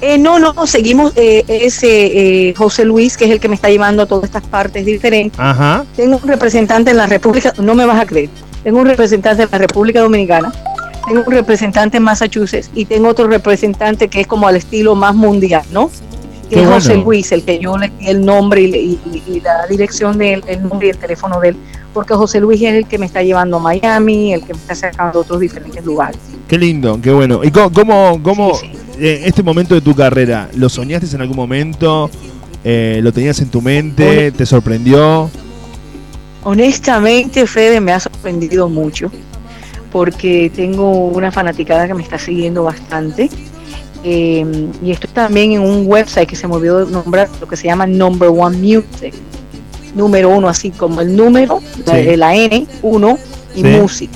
Eh, 0.00 0.18
no, 0.18 0.38
no, 0.38 0.66
seguimos 0.66 1.12
eh, 1.16 1.44
ese 1.48 2.54
José 2.56 2.84
Luis, 2.84 3.16
que 3.16 3.24
es 3.24 3.30
el 3.30 3.40
que 3.40 3.48
me 3.48 3.54
está 3.54 3.68
llevando 3.68 4.02
a 4.02 4.06
todas 4.06 4.24
estas 4.24 4.42
partes 4.42 4.84
diferentes. 4.84 5.38
Ajá. 5.38 5.84
Tengo 5.96 6.20
un 6.22 6.28
representante 6.28 6.90
en 6.90 6.96
la 6.96 7.06
República, 7.06 7.52
no 7.58 7.74
me 7.74 7.84
vas 7.84 8.00
a 8.00 8.06
creer, 8.06 8.30
tengo 8.62 8.78
un 8.78 8.86
representante 8.86 9.44
en 9.44 9.48
la 9.50 9.58
República 9.58 10.00
Dominicana, 10.00 10.52
tengo 11.08 11.24
un 11.26 11.32
representante 11.32 11.96
en 11.96 12.02
Massachusetts 12.02 12.70
y 12.74 12.84
tengo 12.84 13.08
otro 13.08 13.26
representante 13.26 14.08
que 14.08 14.20
es 14.20 14.26
como 14.26 14.46
al 14.46 14.56
estilo 14.56 14.94
más 14.94 15.14
mundial, 15.14 15.64
¿no? 15.72 15.90
Que 16.48 16.62
es 16.62 16.68
José 16.68 16.96
Luis, 16.96 17.30
el 17.32 17.42
que 17.42 17.58
yo 17.58 17.76
le 17.76 17.88
di 17.88 18.08
el 18.08 18.24
nombre 18.24 18.62
y, 18.62 18.98
la 19.42 19.66
dirección 19.66 20.16
de 20.18 20.34
él, 20.34 20.44
el 20.46 20.66
nombre 20.66 20.88
y 20.88 20.90
el 20.90 20.98
teléfono 20.98 21.40
de 21.40 21.50
él 21.50 21.56
porque 21.92 22.14
José 22.14 22.40
Luis 22.40 22.62
es 22.62 22.74
el 22.74 22.86
que 22.86 22.98
me 22.98 23.06
está 23.06 23.22
llevando 23.22 23.56
a 23.56 23.60
Miami, 23.60 24.32
el 24.32 24.42
que 24.42 24.54
me 24.54 24.60
está 24.60 24.74
sacando 24.74 25.18
a 25.18 25.22
otros 25.22 25.40
diferentes 25.40 25.84
lugares. 25.84 26.18
Qué 26.46 26.56
lindo, 26.56 27.00
qué 27.02 27.10
bueno. 27.10 27.40
¿Y 27.42 27.50
cómo, 27.50 28.22
cómo, 28.22 28.52
eh, 29.00 29.22
este 29.24 29.42
momento 29.42 29.74
de 29.74 29.80
tu 29.80 29.96
carrera, 29.96 30.48
lo 30.54 30.68
soñaste 30.68 31.08
en 31.12 31.22
algún 31.22 31.36
momento? 31.36 32.08
Eh, 32.62 33.00
¿Lo 33.02 33.12
tenías 33.12 33.40
en 33.40 33.48
tu 33.48 33.60
mente? 33.62 34.30
¿Te 34.30 34.46
sorprendió? 34.46 35.28
Honestamente, 36.44 37.46
Fede, 37.46 37.80
me 37.80 37.92
ha 37.92 37.98
sorprendido 37.98 38.68
mucho 38.68 39.10
porque 39.92 40.50
tengo 40.54 41.06
una 41.06 41.30
fanaticada 41.32 41.86
que 41.86 41.94
me 41.94 42.02
está 42.02 42.18
siguiendo 42.18 42.64
bastante. 42.64 43.30
eh, 44.04 44.44
y 44.82 44.90
estoy 44.92 45.10
también 45.10 45.52
en 45.52 45.60
un 45.60 45.86
website 45.86 46.28
que 46.28 46.36
se 46.36 46.46
me 46.46 46.54
olvidó 46.54 46.84
nombrar, 46.86 47.28
lo 47.40 47.48
que 47.48 47.56
se 47.56 47.66
llama 47.66 47.86
Number 47.86 48.28
One 48.28 48.56
Music. 48.56 49.14
Número 49.94 50.28
uno, 50.28 50.48
así 50.48 50.70
como 50.70 51.00
el 51.00 51.16
número, 51.16 51.60
de 51.86 52.16
la, 52.16 52.34
N, 52.36 52.66
uno, 52.82 53.18
y 53.54 53.64
Music. 53.64 54.10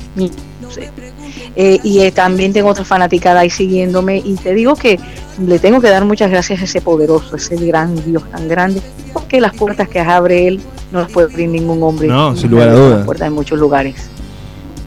Eh, 1.54 1.80
y 1.82 2.00
eh, 2.00 2.12
también 2.12 2.52
tengo 2.52 2.68
otra 2.70 2.84
fanaticada 2.84 3.40
ahí 3.40 3.50
siguiéndome 3.50 4.22
y 4.24 4.36
te 4.36 4.54
digo 4.54 4.74
que 4.74 4.98
le 5.44 5.58
tengo 5.58 5.82
que 5.82 5.90
dar 5.90 6.04
muchas 6.04 6.30
gracias 6.30 6.62
a 6.62 6.64
ese 6.64 6.80
poderoso, 6.80 7.36
ese 7.36 7.56
gran 7.56 7.94
Dios 8.06 8.22
tan 8.30 8.48
grande, 8.48 8.80
porque 9.12 9.38
las 9.40 9.54
puertas 9.54 9.88
que 9.88 10.00
abre 10.00 10.46
él 10.46 10.60
no 10.92 11.00
las 11.00 11.10
puede 11.10 11.30
abrir 11.30 11.48
ningún 11.48 11.82
hombre. 11.82 12.08
No, 12.08 12.34
sin 12.36 12.50
lugar 12.50 12.70
a 12.70 12.74
dudas. 12.74 12.96
Las 12.98 13.06
puertas 13.06 13.28
en 13.28 13.34
muchos 13.34 13.58
lugares. 13.58 13.96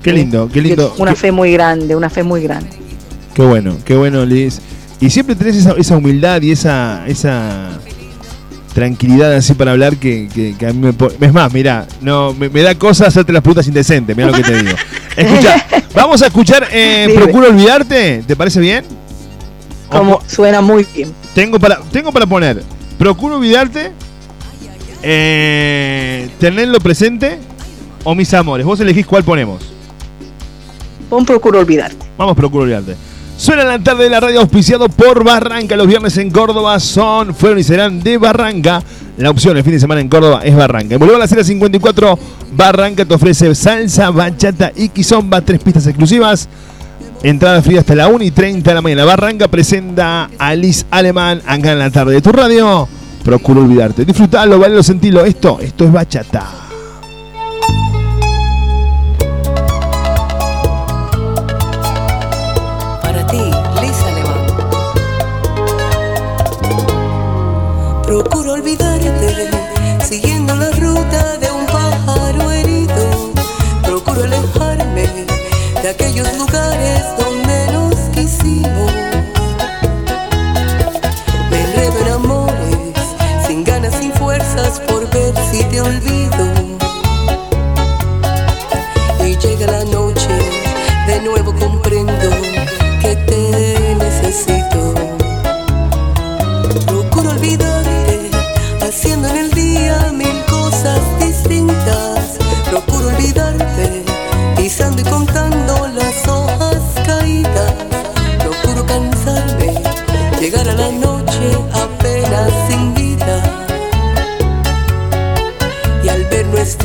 Qué 0.06 0.14
lindo, 0.14 0.48
qué 0.54 0.62
lindo. 0.62 0.94
Una 1.00 1.16
fe 1.16 1.32
muy 1.32 1.52
grande, 1.52 1.96
una 1.96 2.12
fe 2.12 2.22
muy 2.22 2.44
grande. 2.44 2.70
Qué 3.34 3.42
bueno, 3.42 3.76
qué 3.84 3.96
bueno, 3.96 4.24
Liz. 4.24 4.62
Y 5.00 5.10
siempre 5.10 5.36
tenés 5.36 5.66
esa, 5.66 5.98
humildad 5.98 6.44
y 6.44 6.52
esa, 6.52 7.08
esa 7.08 7.72
tranquilidad 8.76 9.34
así 9.34 9.56
para 9.56 9.72
hablar 9.72 9.98
que, 9.98 10.30
a 10.62 10.74
mí 10.74 10.80
me 10.80 11.26
Es 11.26 11.34
más, 11.34 11.52
mira, 11.52 11.88
no, 12.02 12.36
me, 12.36 12.50
da 12.50 12.76
cosa 12.76 13.08
hacerte 13.08 13.34
las 13.34 13.42
preguntas 13.42 13.66
indecentes, 13.68 14.16
mira 14.16 14.30
lo 14.30 14.38
que 14.38 14.44
te 14.44 14.62
digo. 14.62 14.78
Escucha, 15.18 15.66
vamos 15.96 16.22
a 16.22 16.28
escuchar 16.28 16.68
eh, 16.72 17.12
Procuro 17.16 17.48
Olvidarte, 17.48 18.24
¿te 18.28 18.36
parece 18.36 18.60
bien? 18.60 18.86
Como 19.90 20.22
suena 20.28 20.62
muy 20.62 20.86
bien. 20.94 21.12
Tengo 21.34 21.60
para, 21.60 21.80
tengo 21.92 22.12
para 22.12 22.28
poner 22.28 22.62
Procuro 23.00 23.38
Olvidarte, 23.38 23.92
eh, 25.02 26.30
Tenerlo 26.40 26.80
Presente 26.80 27.40
o 28.04 28.14
Mis 28.14 28.32
Amores. 28.36 28.68
Vos 28.68 28.80
elegís 28.80 29.08
cuál 29.08 29.24
ponemos. 29.24 29.75
Pon 31.10 31.26
Procuro 31.26 31.60
Olvidarte. 31.60 32.06
Vamos, 32.18 32.36
Procuro 32.36 32.64
Olvidarte. 32.64 32.96
Suena 33.38 33.66
la 33.66 33.80
tarde 33.80 34.06
de 34.06 34.10
la 34.10 34.22
radio 34.22 34.40
auspiciado 34.40 34.88
por 34.88 35.24
Barranca. 35.24 35.76
Los 35.76 35.88
viernes 35.88 36.18
en 36.18 36.32
Córdoba 36.32 36.80
son, 36.80 37.36
fueron 37.36 37.60
y 37.60 37.64
serán 37.64 38.02
de 38.02 38.18
Barranca. 38.18 38.82
La 39.18 39.30
opción 39.30 39.58
el 39.58 39.64
fin 39.64 39.74
de 39.74 39.80
semana 39.80 40.00
en 40.00 40.08
Córdoba 40.08 40.42
es 40.44 40.56
Barranca. 40.56 40.98
Volvemos 40.98 41.18
a 41.18 41.24
la 41.24 41.28
serie 41.28 41.44
54. 41.44 42.18
Barranca 42.56 43.04
te 43.04 43.14
ofrece 43.14 43.54
salsa, 43.54 44.10
bachata 44.10 44.72
y 44.74 44.88
quizomba. 44.88 45.42
Tres 45.42 45.60
pistas 45.62 45.86
exclusivas. 45.86 46.48
Entrada 47.24 47.62
fría 47.62 47.82
hasta 47.82 47.94
la 47.94 48.08
1 48.08 48.24
y 48.24 48.32
30 48.32 48.72
de 48.72 48.76
la 48.76 48.82
mañana. 48.82 49.04
Barranca 49.04 49.50
presenta 49.50 50.30
a 50.38 50.56
Liz 50.56 50.86
Alemán 50.90 51.42
acá 51.46 51.74
en 51.74 51.80
la 51.80 51.90
tarde 51.90 52.14
de 52.14 52.22
tu 52.22 52.32
radio. 52.32 52.88
Procuro 53.24 53.62
olvidarte. 53.62 54.06
Disfrutalo, 54.06 54.60
vale, 54.60 54.82
sentilo. 54.82 55.26
Esto, 55.26 55.60
esto 55.60 55.84
es 55.84 55.92
bachata. 55.92 56.65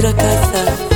Ver 0.00 0.14
nuestra 0.14 0.14
casa 0.14 0.89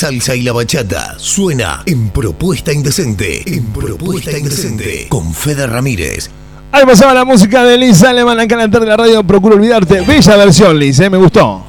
salsa 0.00 0.34
y 0.34 0.40
la 0.40 0.52
bachata 0.52 1.18
suena 1.18 1.82
en 1.84 2.08
Propuesta 2.08 2.72
Indecente. 2.72 3.42
En 3.44 3.66
Propuesta 3.66 4.38
Indecente. 4.38 5.08
Con 5.10 5.34
Fede 5.34 5.66
Ramírez. 5.66 6.30
Ahí 6.72 6.86
pasaba 6.86 7.12
la 7.12 7.26
música 7.26 7.62
de 7.64 7.76
Liz 7.76 8.02
Aleman 8.02 8.40
acá 8.40 8.54
en 8.54 8.60
la 8.60 8.70
tarde 8.70 8.86
de 8.86 8.90
la 8.92 8.96
radio. 8.96 9.22
Procuro 9.22 9.56
olvidarte. 9.56 10.00
Bella 10.00 10.36
versión, 10.38 10.78
Liz, 10.78 10.98
¿eh? 11.00 11.10
me 11.10 11.18
gustó. 11.18 11.66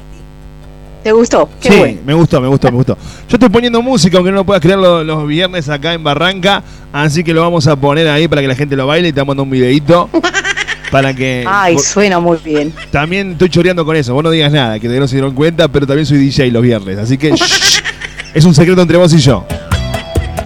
¿Te 1.02 1.12
gustó? 1.12 1.46
sí, 1.60 2.00
me 2.06 2.14
gustó, 2.14 2.40
me 2.40 2.48
gustó, 2.48 2.70
me 2.70 2.78
gustó. 2.78 2.96
Yo 3.28 3.34
estoy 3.34 3.50
poniendo 3.50 3.82
música, 3.82 4.16
aunque 4.16 4.30
no 4.30 4.38
lo 4.38 4.46
puedas 4.46 4.62
creer 4.62 4.78
los, 4.78 5.26
viernes 5.26 5.68
acá 5.68 5.92
en 5.92 6.02
Barranca. 6.02 6.62
Así 6.90 7.22
que 7.22 7.34
lo 7.34 7.42
vamos 7.42 7.66
a 7.66 7.76
poner 7.76 8.08
ahí 8.08 8.28
para 8.28 8.40
que 8.40 8.48
la 8.48 8.54
gente 8.54 8.76
lo 8.76 8.86
baile 8.86 9.08
y 9.08 9.12
te 9.12 9.22
mando 9.22 9.42
un 9.42 9.50
videito. 9.50 10.08
Para 10.90 11.14
que. 11.14 11.42
Ay, 11.46 11.78
suena 11.78 12.18
muy 12.18 12.36
bien. 12.44 12.70
También 12.90 13.32
estoy 13.32 13.48
choreando 13.48 13.82
con 13.82 13.96
eso. 13.96 14.12
Vos 14.12 14.22
no 14.22 14.30
digas 14.30 14.52
nada, 14.52 14.78
que 14.78 14.88
no 14.88 15.08
se 15.08 15.16
dieron 15.16 15.34
cuenta, 15.34 15.66
pero 15.68 15.86
también 15.86 16.04
soy 16.04 16.18
DJ 16.18 16.50
los 16.50 16.62
viernes. 16.62 16.98
Así 16.98 17.16
que. 17.16 17.34
es 18.34 18.44
un 18.44 18.54
secreto 18.54 18.82
entre 18.82 18.96
vos 18.96 19.12
y 19.12 19.18
yo. 19.18 19.44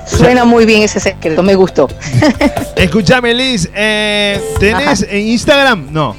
Suena 0.06 0.44
muy 0.44 0.64
bien 0.64 0.82
ese 0.82 1.00
secreto, 1.00 1.42
me 1.42 1.54
gustó. 1.54 1.88
Escúchame, 2.76 3.34
Liz. 3.34 3.68
Eh, 3.74 4.40
¿Tenés 4.58 5.06
en 5.08 5.26
Instagram? 5.28 5.88
No. 5.90 6.14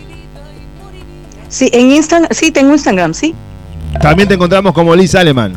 Sí, 1.49 1.69
en 1.71 1.91
Instagram, 1.91 2.29
sí, 2.31 2.51
tengo 2.51 2.73
Instagram, 2.73 3.13
sí. 3.13 3.33
También 4.01 4.27
te 4.27 4.35
encontramos 4.35 4.73
como 4.73 4.95
Liz 4.95 5.15
Alemán. 5.15 5.53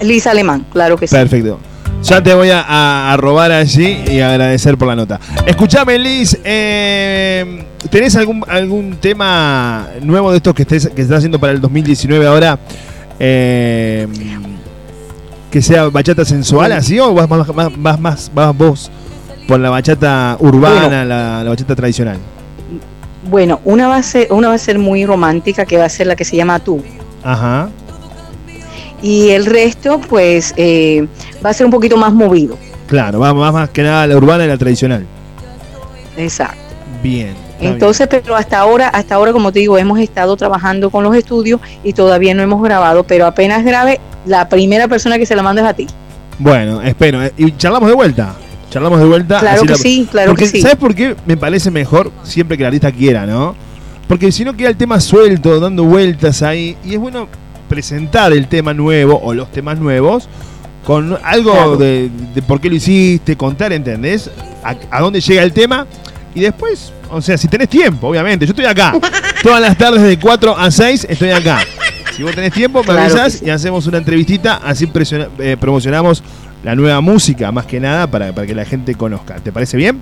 Liz 0.00 0.26
Alemán, 0.26 0.64
claro 0.72 0.96
que 0.96 1.06
sí. 1.06 1.14
Perfecto. 1.14 1.58
Ya 2.02 2.22
te 2.22 2.32
voy 2.32 2.48
a, 2.52 3.14
robar 3.18 3.52
allí 3.52 4.02
y 4.08 4.20
agradecer 4.20 4.78
por 4.78 4.88
la 4.88 4.96
nota. 4.96 5.20
Escúchame, 5.44 5.98
Liz, 5.98 6.38
eh, 6.44 7.64
¿tenés 7.90 8.16
algún, 8.16 8.42
algún 8.48 8.96
tema 8.96 9.88
nuevo 10.00 10.30
de 10.30 10.38
estos 10.38 10.54
que, 10.54 10.62
estés, 10.62 10.88
que 10.88 11.02
estás 11.02 11.18
haciendo 11.18 11.38
para 11.38 11.52
el 11.52 11.60
2019 11.60 12.26
ahora? 12.26 12.58
Eh, 13.18 14.06
que 15.50 15.62
sea 15.62 15.88
bachata 15.88 16.24
sensual 16.24 16.72
así 16.72 16.98
o 16.98 17.12
vas 17.12 17.28
más, 17.28 17.54
más, 17.54 18.00
más, 18.00 18.30
más 18.34 18.56
vos 18.56 18.90
por 19.48 19.58
la 19.58 19.70
bachata 19.70 20.36
urbana, 20.40 21.04
la, 21.04 21.42
la, 21.42 21.50
bachata 21.50 21.74
tradicional? 21.74 22.18
Bueno, 23.28 23.60
una 23.64 23.88
va, 23.88 23.96
a 23.96 24.02
ser, 24.02 24.28
una 24.30 24.48
va 24.48 24.54
a 24.54 24.58
ser 24.58 24.78
muy 24.78 25.04
romántica 25.04 25.64
que 25.66 25.76
va 25.76 25.84
a 25.84 25.88
ser 25.88 26.06
la 26.06 26.16
que 26.16 26.24
se 26.24 26.36
llama 26.36 26.58
Tú. 26.60 26.82
Ajá 27.22 27.68
y 29.02 29.30
el 29.30 29.46
resto 29.46 30.00
pues 30.00 30.52
eh, 30.56 31.06
va 31.44 31.50
a 31.50 31.52
ser 31.52 31.66
un 31.66 31.72
poquito 31.72 31.96
más 31.96 32.12
movido. 32.12 32.58
Claro, 32.86 33.20
va 33.20 33.32
más, 33.32 33.52
más 33.52 33.70
que 33.70 33.82
nada 33.82 34.06
la 34.06 34.16
urbana 34.16 34.44
y 34.44 34.48
la 34.48 34.58
tradicional. 34.58 35.06
Exacto. 36.16 36.58
Bien. 37.02 37.34
Entonces, 37.60 38.08
pero 38.08 38.36
hasta 38.36 38.58
ahora, 38.58 38.88
hasta 38.88 39.14
ahora, 39.14 39.32
como 39.32 39.52
te 39.52 39.60
digo, 39.60 39.78
hemos 39.78 39.98
estado 39.98 40.36
trabajando 40.36 40.90
con 40.90 41.04
los 41.04 41.14
estudios 41.14 41.60
y 41.84 41.92
todavía 41.92 42.34
no 42.34 42.42
hemos 42.42 42.62
grabado, 42.62 43.04
pero 43.04 43.26
apenas 43.26 43.64
grave, 43.64 44.00
la 44.26 44.48
primera 44.48 44.88
persona 44.88 45.18
que 45.18 45.26
se 45.26 45.36
la 45.36 45.42
manda 45.42 45.62
es 45.62 45.68
a 45.68 45.74
ti. 45.74 45.86
Bueno, 46.38 46.80
espero. 46.82 47.22
Eh, 47.22 47.32
y 47.36 47.56
charlamos 47.56 47.88
de 47.88 47.94
vuelta. 47.94 48.34
Charlamos 48.70 49.00
de 49.00 49.06
vuelta. 49.06 49.40
Claro 49.40 49.62
que 49.62 49.74
sí, 49.74 50.08
claro 50.10 50.34
que 50.34 50.46
sí. 50.46 50.62
¿Sabes 50.62 50.76
por 50.76 50.94
qué 50.94 51.16
me 51.26 51.36
parece 51.36 51.70
mejor 51.70 52.10
siempre 52.22 52.56
que 52.56 52.62
el 52.62 52.68
artista 52.68 52.92
quiera, 52.92 53.26
no? 53.26 53.54
Porque 54.08 54.32
si 54.32 54.44
no 54.44 54.56
queda 54.56 54.68
el 54.68 54.76
tema 54.76 55.00
suelto, 55.00 55.60
dando 55.60 55.84
vueltas 55.84 56.42
ahí, 56.42 56.76
y 56.84 56.94
es 56.94 57.00
bueno 57.00 57.28
presentar 57.68 58.32
el 58.32 58.48
tema 58.48 58.74
nuevo 58.74 59.20
o 59.22 59.32
los 59.32 59.52
temas 59.52 59.78
nuevos 59.78 60.28
con 60.84 61.16
algo 61.22 61.76
de, 61.76 62.10
por 62.46 62.60
qué 62.60 62.68
lo 62.68 62.74
hiciste, 62.74 63.36
contar, 63.36 63.72
¿entendés? 63.72 64.30
A, 64.64 65.00
dónde 65.00 65.20
llega 65.20 65.42
el 65.42 65.52
tema 65.52 65.86
y 66.34 66.40
después, 66.40 66.92
o 67.10 67.20
sea, 67.20 67.36
si 67.36 67.48
tenés 67.48 67.68
tiempo, 67.68 68.08
obviamente, 68.08 68.46
yo 68.46 68.50
estoy 68.50 68.66
acá. 68.66 68.94
Todas 69.42 69.60
las 69.60 69.76
tardes 69.76 70.02
de 70.02 70.18
4 70.18 70.56
a 70.56 70.70
6 70.70 71.06
estoy 71.08 71.30
acá. 71.30 71.60
Si 72.14 72.22
vos 72.22 72.34
tenés 72.34 72.52
tiempo, 72.52 72.82
me 72.84 72.92
avisas 72.92 73.42
y 73.42 73.50
hacemos 73.50 73.86
una 73.86 73.98
entrevistita, 73.98 74.56
así 74.56 74.90
eh, 75.38 75.56
promocionamos 75.58 76.22
la 76.62 76.74
nueva 76.74 77.00
música, 77.00 77.50
más 77.50 77.66
que 77.66 77.80
nada, 77.80 78.10
para, 78.10 78.34
para 78.34 78.46
que 78.46 78.54
la 78.54 78.64
gente 78.64 78.94
conozca. 78.94 79.36
¿Te 79.36 79.52
parece 79.52 79.76
bien? 79.76 80.00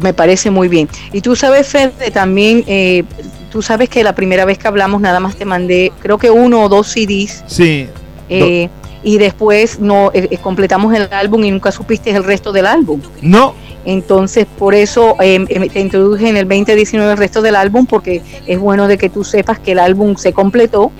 me 0.00 0.14
parece 0.14 0.50
muy 0.50 0.68
bien. 0.68 0.88
Y 1.12 1.20
tú 1.20 1.36
sabes, 1.36 1.68
Fede, 1.68 2.10
también, 2.12 2.64
eh, 2.66 3.04
tú 3.50 3.62
sabes 3.62 3.88
que 3.88 4.02
la 4.02 4.14
primera 4.14 4.44
vez 4.44 4.58
que 4.58 4.68
hablamos 4.68 5.00
nada 5.00 5.20
más 5.20 5.36
te 5.36 5.44
mandé, 5.44 5.92
creo 6.00 6.18
que 6.18 6.30
uno 6.30 6.62
o 6.62 6.68
dos 6.68 6.88
CDs. 6.88 7.44
Sí. 7.46 7.88
Eh, 8.28 8.68
y 9.02 9.18
después 9.18 9.78
no 9.78 10.10
eh, 10.12 10.38
completamos 10.42 10.94
el 10.94 11.08
álbum 11.12 11.44
y 11.44 11.50
nunca 11.50 11.70
supiste 11.72 12.10
el 12.10 12.24
resto 12.24 12.52
del 12.52 12.66
álbum. 12.66 13.00
No. 13.22 13.54
Entonces, 13.88 14.46
por 14.58 14.74
eso 14.74 15.16
em, 15.18 15.46
em, 15.48 15.66
te 15.66 15.80
introduje 15.80 16.28
en 16.28 16.36
el 16.36 16.46
2019 16.46 17.12
el 17.12 17.16
resto 17.16 17.40
del 17.40 17.56
álbum, 17.56 17.86
porque 17.86 18.20
es 18.46 18.58
bueno 18.58 18.86
de 18.86 18.98
que 18.98 19.08
tú 19.08 19.24
sepas 19.24 19.58
que 19.58 19.72
el 19.72 19.78
álbum 19.78 20.14
se 20.16 20.34
completó 20.34 20.92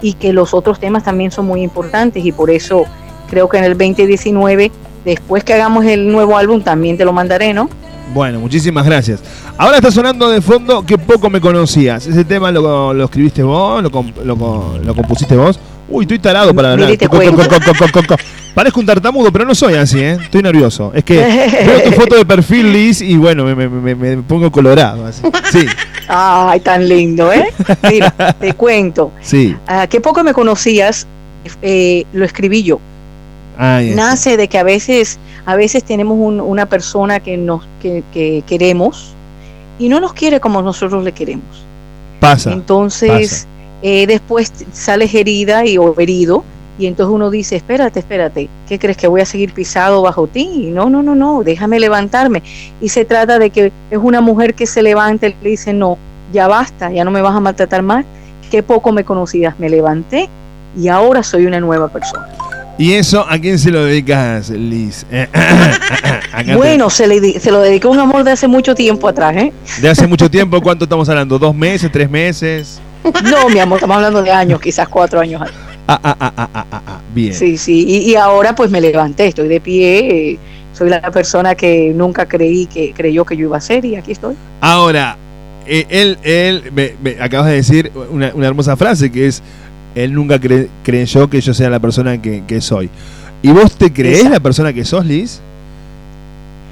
y 0.00 0.12
que 0.12 0.32
los 0.32 0.54
otros 0.54 0.78
temas 0.78 1.02
también 1.02 1.32
son 1.32 1.46
muy 1.46 1.62
importantes 1.62 2.24
y 2.24 2.30
por 2.30 2.50
eso 2.50 2.84
creo 3.28 3.48
que 3.48 3.58
en 3.58 3.64
el 3.64 3.72
2019, 3.76 4.70
después 5.04 5.42
que 5.42 5.54
hagamos 5.54 5.86
el 5.86 6.06
nuevo 6.12 6.36
álbum, 6.38 6.62
también 6.62 6.96
te 6.96 7.04
lo 7.04 7.12
mandaré, 7.12 7.52
¿no? 7.52 7.68
Bueno, 8.14 8.38
muchísimas 8.38 8.86
gracias. 8.86 9.24
Ahora 9.58 9.78
está 9.78 9.90
sonando 9.90 10.28
de 10.28 10.40
fondo 10.40 10.86
que 10.86 10.98
poco 10.98 11.28
me 11.28 11.40
conocías. 11.40 12.06
Ese 12.06 12.24
tema 12.24 12.52
lo, 12.52 12.94
lo 12.94 13.04
escribiste 13.06 13.42
vos, 13.42 13.82
lo, 13.82 13.90
lo, 14.24 14.94
compusiste 14.94 15.36
vos. 15.36 15.58
Uy, 15.88 16.04
estoy 16.04 16.20
tarado 16.20 16.54
para 16.54 16.74
hablar. 16.74 16.96
Parezco 18.56 18.80
un 18.80 18.86
tartamudo, 18.86 19.30
pero 19.30 19.44
no 19.44 19.54
soy 19.54 19.74
así, 19.74 20.00
¿eh? 20.00 20.12
Estoy 20.12 20.40
nervioso. 20.40 20.90
Es 20.94 21.04
que 21.04 21.18
veo 21.18 21.82
tu 21.82 21.92
foto 21.92 22.16
de 22.16 22.24
perfil, 22.24 22.72
Liz, 22.72 23.02
y 23.02 23.14
bueno, 23.18 23.44
me, 23.44 24.16
pongo 24.22 24.50
colorado. 24.50 25.04
Así. 25.04 25.20
Sí. 25.52 25.66
Ay, 26.08 26.60
tan 26.60 26.88
lindo, 26.88 27.30
¿eh? 27.30 27.52
Mira, 27.82 28.10
te 28.40 28.54
cuento. 28.54 29.12
Sí. 29.20 29.54
Que 29.90 30.00
poco 30.00 30.24
me 30.24 30.32
conocías, 30.32 31.06
eh, 31.60 32.04
lo 32.14 32.24
escribí 32.24 32.62
yo. 32.62 32.80
Nace 33.58 34.38
de 34.38 34.48
que 34.48 34.56
a 34.56 34.62
veces, 34.62 35.18
a 35.44 35.54
veces 35.54 35.84
tenemos 35.84 36.16
una 36.18 36.64
persona 36.64 37.20
que, 37.20 37.36
nos, 37.36 37.60
que, 37.82 38.42
queremos 38.46 39.12
y 39.78 39.90
no 39.90 40.00
nos 40.00 40.14
quiere 40.14 40.40
como 40.40 40.62
nosotros 40.62 41.04
le 41.04 41.12
queremos. 41.12 41.66
Pasa. 42.20 42.54
Entonces, 42.54 43.46
eh, 43.82 44.06
después 44.06 44.50
sales 44.72 45.14
herida 45.14 45.66
y, 45.66 45.76
o 45.76 45.94
herido 46.00 46.42
y 46.78 46.86
entonces 46.86 47.14
uno 47.14 47.30
dice, 47.30 47.56
espérate, 47.56 48.00
espérate, 48.00 48.48
¿qué 48.68 48.78
crees 48.78 48.96
que 48.96 49.08
voy 49.08 49.22
a 49.22 49.26
seguir 49.26 49.52
pisado 49.52 50.02
bajo 50.02 50.26
ti? 50.26 50.68
No, 50.72 50.90
no, 50.90 51.02
no, 51.02 51.14
no, 51.14 51.42
déjame 51.42 51.80
levantarme. 51.80 52.42
Y 52.80 52.90
se 52.90 53.04
trata 53.04 53.38
de 53.38 53.50
que 53.50 53.72
es 53.90 53.98
una 53.98 54.20
mujer 54.20 54.54
que 54.54 54.66
se 54.66 54.82
levanta 54.82 55.28
y 55.28 55.36
le 55.42 55.50
dice, 55.50 55.72
no, 55.72 55.96
ya 56.32 56.48
basta, 56.48 56.90
ya 56.90 57.04
no 57.04 57.10
me 57.10 57.22
vas 57.22 57.34
a 57.34 57.40
maltratar 57.40 57.82
más. 57.82 58.04
Qué 58.50 58.62
poco 58.62 58.92
me 58.92 59.04
conocías, 59.04 59.58
me 59.58 59.70
levanté 59.70 60.28
y 60.76 60.88
ahora 60.88 61.22
soy 61.22 61.46
una 61.46 61.60
nueva 61.60 61.88
persona. 61.88 62.28
¿Y 62.78 62.92
eso 62.92 63.24
a 63.26 63.38
quién 63.38 63.58
se 63.58 63.70
lo 63.70 63.84
dedicas, 63.84 64.50
Liz? 64.50 65.06
bueno, 66.56 66.90
se, 66.90 67.06
le, 67.06 67.40
se 67.40 67.50
lo 67.50 67.62
dedicó 67.62 67.88
un 67.88 67.98
amor 67.98 68.22
de 68.22 68.32
hace 68.32 68.46
mucho 68.46 68.74
tiempo 68.74 69.08
atrás, 69.08 69.34
¿eh? 69.36 69.52
¿De 69.80 69.88
hace 69.88 70.06
mucho 70.06 70.30
tiempo? 70.30 70.60
¿Cuánto 70.60 70.84
estamos 70.84 71.08
hablando? 71.08 71.38
¿Dos 71.38 71.54
meses? 71.54 71.90
¿Tres 71.90 72.10
meses? 72.10 72.80
No, 73.24 73.48
mi 73.48 73.60
amor, 73.60 73.78
estamos 73.78 73.96
hablando 73.96 74.22
de 74.22 74.30
años, 74.30 74.60
quizás 74.60 74.88
cuatro 74.88 75.20
años. 75.20 75.40
Ah, 75.42 75.65
ah, 75.88 76.00
ah, 76.02 76.16
ah, 76.20 76.48
ah, 76.54 76.66
ah, 76.72 77.00
bien. 77.14 77.34
Sí, 77.34 77.56
sí, 77.56 77.84
y, 77.86 78.14
ahora 78.16 78.54
pues 78.54 78.70
me 78.70 78.80
levanté, 78.80 79.28
estoy 79.28 79.48
de 79.48 79.60
pie, 79.60 80.32
eh, 80.32 80.38
soy 80.72 80.90
la 80.90 81.00
persona 81.10 81.54
que 81.54 81.92
nunca 81.94 82.26
creí 82.26 82.66
que 82.66 82.92
creyó 82.92 83.24
que 83.24 83.36
yo 83.36 83.46
iba 83.46 83.56
a 83.56 83.60
ser 83.60 83.84
y 83.84 83.96
aquí 83.96 84.12
estoy. 84.12 84.34
Ahora, 84.60 85.16
eh, 85.66 85.86
él, 85.88 86.18
él, 86.22 86.72
me, 86.74 87.16
acabas 87.20 87.48
de 87.48 87.54
decir 87.54 87.92
una, 88.10 88.32
una 88.34 88.46
hermosa 88.46 88.76
frase 88.76 89.10
que 89.10 89.26
es 89.26 89.42
él 89.96 90.12
nunca 90.12 90.38
creyó 90.38 91.30
que 91.30 91.40
yo 91.40 91.54
sea 91.54 91.70
la 91.70 91.80
persona 91.80 92.20
que, 92.20 92.60
soy. 92.60 92.90
¿Y 93.42 93.48
vos 93.48 93.74
te 93.76 93.90
crees 93.90 94.28
la 94.28 94.40
persona 94.40 94.72
que 94.72 94.84
sos, 94.84 95.06
Liz? 95.06 95.40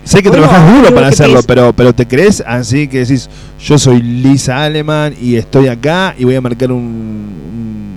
Sé 0.05 0.22
que 0.22 0.31
trabajas 0.31 0.74
duro 0.74 0.94
para 0.94 1.09
hacerlo, 1.09 1.40
pero, 1.42 1.72
pero 1.72 1.94
te 1.94 2.07
crees 2.07 2.44
así 2.46 2.87
que 2.87 2.98
decís, 2.98 3.31
yo 3.59 3.79
soy 3.79 4.03
Lisa 4.03 4.62
Aleman 4.62 5.14
y 5.18 5.37
estoy 5.37 5.68
acá 5.68 6.14
y 6.18 6.24
voy 6.24 6.35
a 6.35 6.42
marcar 6.42 6.70
un, 6.70 7.33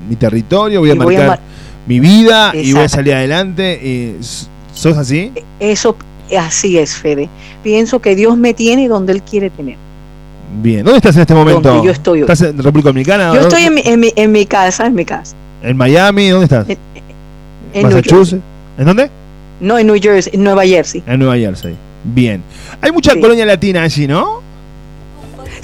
mi 0.08 0.16
territorio, 0.16 0.80
voy 0.80 0.92
a 0.92 0.96
marcar 0.96 1.40
mi 1.86 2.00
vida 2.00 2.52
y 2.54 2.74
voy 2.74 2.84
a 2.84 2.90
salir 2.90 3.14
adelante. 3.14 4.16
¿Sos 4.74 4.98
así? 4.98 5.32
Eso, 5.60 5.98
así 6.38 6.78
es, 6.78 6.96
Fede. 6.96 7.30
Pienso 7.64 8.00
que 8.00 8.16
Dios 8.16 8.38
me 8.38 8.54
tiene 8.54 8.88
donde 8.88 9.14
Él 9.14 9.24
quiere 9.24 9.50
tener. 9.50 9.76
Bien, 10.62 10.84
¿dónde 10.84 10.98
estás 10.98 11.16
en 11.16 11.22
este 11.24 11.34
momento? 11.34 11.84
yo 11.84 11.92
estoy 11.92 12.22
¿Estás 12.22 12.42
en 12.42 12.58
República 12.58 12.90
Dominicana? 12.90 13.34
Yo 13.34 13.42
estoy 13.42 13.64
en 13.64 13.74
mi, 13.74 13.82
en, 13.84 14.00
mi, 14.00 14.14
en 14.16 14.32
mi, 14.32 14.46
casa, 14.46 14.86
en 14.86 14.96
mi 14.96 15.04
casa. 15.04 15.36
¿En 15.62 15.76
Miami? 15.76 16.30
¿Dónde 16.30 16.46
estás? 16.46 16.70
En, 16.70 16.78
en 17.74 17.84
Massachusetts. 17.84 18.42
¿En 18.78 18.86
dónde? 18.86 19.10
No, 19.60 19.78
en 19.78 19.88
New 19.88 19.98
Jersey, 20.00 20.34
en 20.34 20.44
Nueva 20.44 20.66
Jersey. 20.66 21.04
En 21.06 21.20
Nueva 21.20 21.36
Jersey. 21.36 21.76
Bien. 22.04 22.44
Hay 22.82 22.92
mucha 22.92 23.20
colonia 23.20 23.46
latina 23.46 23.84
allí, 23.84 24.08
¿no? 24.08 24.42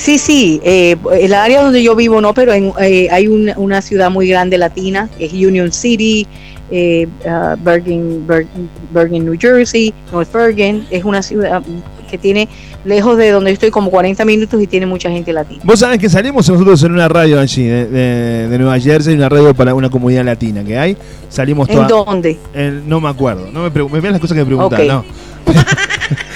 Sí, 0.03 0.17
sí, 0.17 0.59
eh, 0.65 0.97
el 1.17 1.33
área 1.33 1.63
donde 1.63 1.81
yo 1.81 1.95
vivo 1.95 2.19
no, 2.19 2.33
pero 2.33 2.51
eh, 2.51 3.07
hay 3.09 3.27
una, 3.29 3.57
una, 3.57 3.81
ciudad 3.81 4.11
muy 4.11 4.27
grande 4.27 4.57
latina, 4.57 5.07
es 5.17 5.31
Union 5.31 5.71
City, 5.71 6.27
eh, 6.69 7.07
uh, 7.25 7.55
Bergen, 7.63 8.27
Bergen, 8.27 8.69
Bergen, 8.91 9.23
New 9.23 9.37
Jersey, 9.39 9.93
North 10.11 10.29
Bergen, 10.33 10.85
es 10.91 11.05
una 11.05 11.21
ciudad 11.21 11.63
que 12.11 12.17
tiene 12.17 12.49
lejos 12.83 13.15
de 13.15 13.31
donde 13.31 13.51
estoy 13.51 13.71
como 13.71 13.89
40 13.89 14.25
minutos 14.25 14.61
y 14.61 14.67
tiene 14.67 14.85
mucha 14.85 15.09
gente 15.09 15.31
latina. 15.31 15.61
Vos 15.63 15.79
sabés 15.79 15.99
que 15.99 16.09
salimos 16.09 16.49
nosotros 16.49 16.83
en 16.83 16.91
una 16.91 17.07
radio 17.07 17.39
allí, 17.39 17.65
de, 17.65 18.53
Nueva 18.59 18.77
Jersey, 18.81 19.15
una 19.15 19.29
radio 19.29 19.53
para 19.53 19.73
una 19.73 19.89
comunidad 19.89 20.25
latina 20.25 20.65
que 20.65 20.77
hay. 20.77 20.97
Salimos 21.29 21.69
¿En 21.69 21.87
dónde? 21.87 22.37
no 22.85 22.99
me 22.99 23.07
acuerdo, 23.07 23.49
no 23.53 23.69
me, 23.69 24.01
me 24.01 24.11
las 24.11 24.19
cosas 24.19 24.35
que 24.35 24.43
me 24.43 24.47
preguntan, 24.47 24.85
no. 24.85 25.05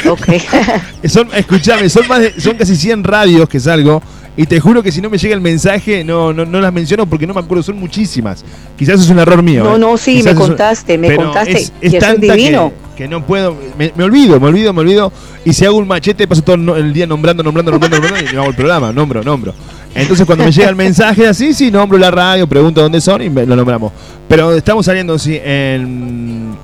Ok. 0.09 0.27
son, 1.07 1.29
escuchame, 1.33 1.89
son, 1.89 2.07
más 2.07 2.21
son 2.37 2.55
casi 2.57 2.75
100 2.75 3.03
radios 3.03 3.47
que 3.49 3.59
salgo 3.59 4.01
y 4.39 4.45
te 4.45 4.59
juro 4.59 4.83
que 4.83 4.91
si 4.91 5.01
no 5.01 5.09
me 5.09 5.17
llega 5.17 5.33
el 5.33 5.41
mensaje, 5.41 6.03
no, 6.03 6.31
no, 6.31 6.45
no 6.45 6.61
las 6.61 6.71
menciono 6.71 7.07
porque 7.07 7.25
no 7.25 7.33
me 7.33 7.39
acuerdo, 7.39 7.63
son 7.63 7.79
muchísimas. 7.79 8.45
Quizás 8.77 9.01
es 9.01 9.09
un 9.09 9.17
error 9.17 9.41
mío. 9.41 9.63
No, 9.63 9.75
¿eh? 9.75 9.79
no, 9.79 9.97
sí, 9.97 10.21
me 10.21 10.35
contaste, 10.35 10.95
me 10.99 11.15
contaste. 11.15 11.57
Es, 11.57 11.73
es, 11.81 11.93
es 11.95 12.21
divino. 12.21 12.71
Que, 12.95 13.07
no 13.07 13.25
puedo, 13.25 13.55
me, 13.77 13.91
olvido, 14.03 14.39
me 14.39 14.47
olvido, 14.47 14.73
me 14.73 14.81
olvido. 14.81 15.11
Y 15.43 15.53
si 15.53 15.65
hago 15.65 15.77
un 15.77 15.87
machete, 15.87 16.27
paso 16.27 16.43
todo 16.43 16.55
el 16.75 16.93
día 16.93 17.07
nombrando, 17.07 17.41
nombrando, 17.41 17.71
nombrando, 17.71 17.99
nombrando, 17.99 18.29
y 18.29 18.35
no 18.35 18.41
hago 18.41 18.51
el 18.51 18.55
programa, 18.55 18.93
nombro, 18.93 19.23
nombro. 19.23 19.55
Entonces 19.95 20.27
cuando 20.27 20.45
me 20.45 20.51
llega 20.51 20.69
el 20.69 20.75
mensaje 20.75 21.25
así, 21.25 21.55
sí, 21.55 21.71
nombro 21.71 21.97
la 21.97 22.11
radio, 22.11 22.45
pregunto 22.45 22.79
dónde 22.81 23.01
son 23.01 23.23
y 23.23 23.29
lo 23.29 23.55
nombramos. 23.55 23.91
Pero 24.27 24.53
estamos 24.53 24.85
saliendo, 24.85 25.17
sí, 25.17 25.39
en 25.43 26.55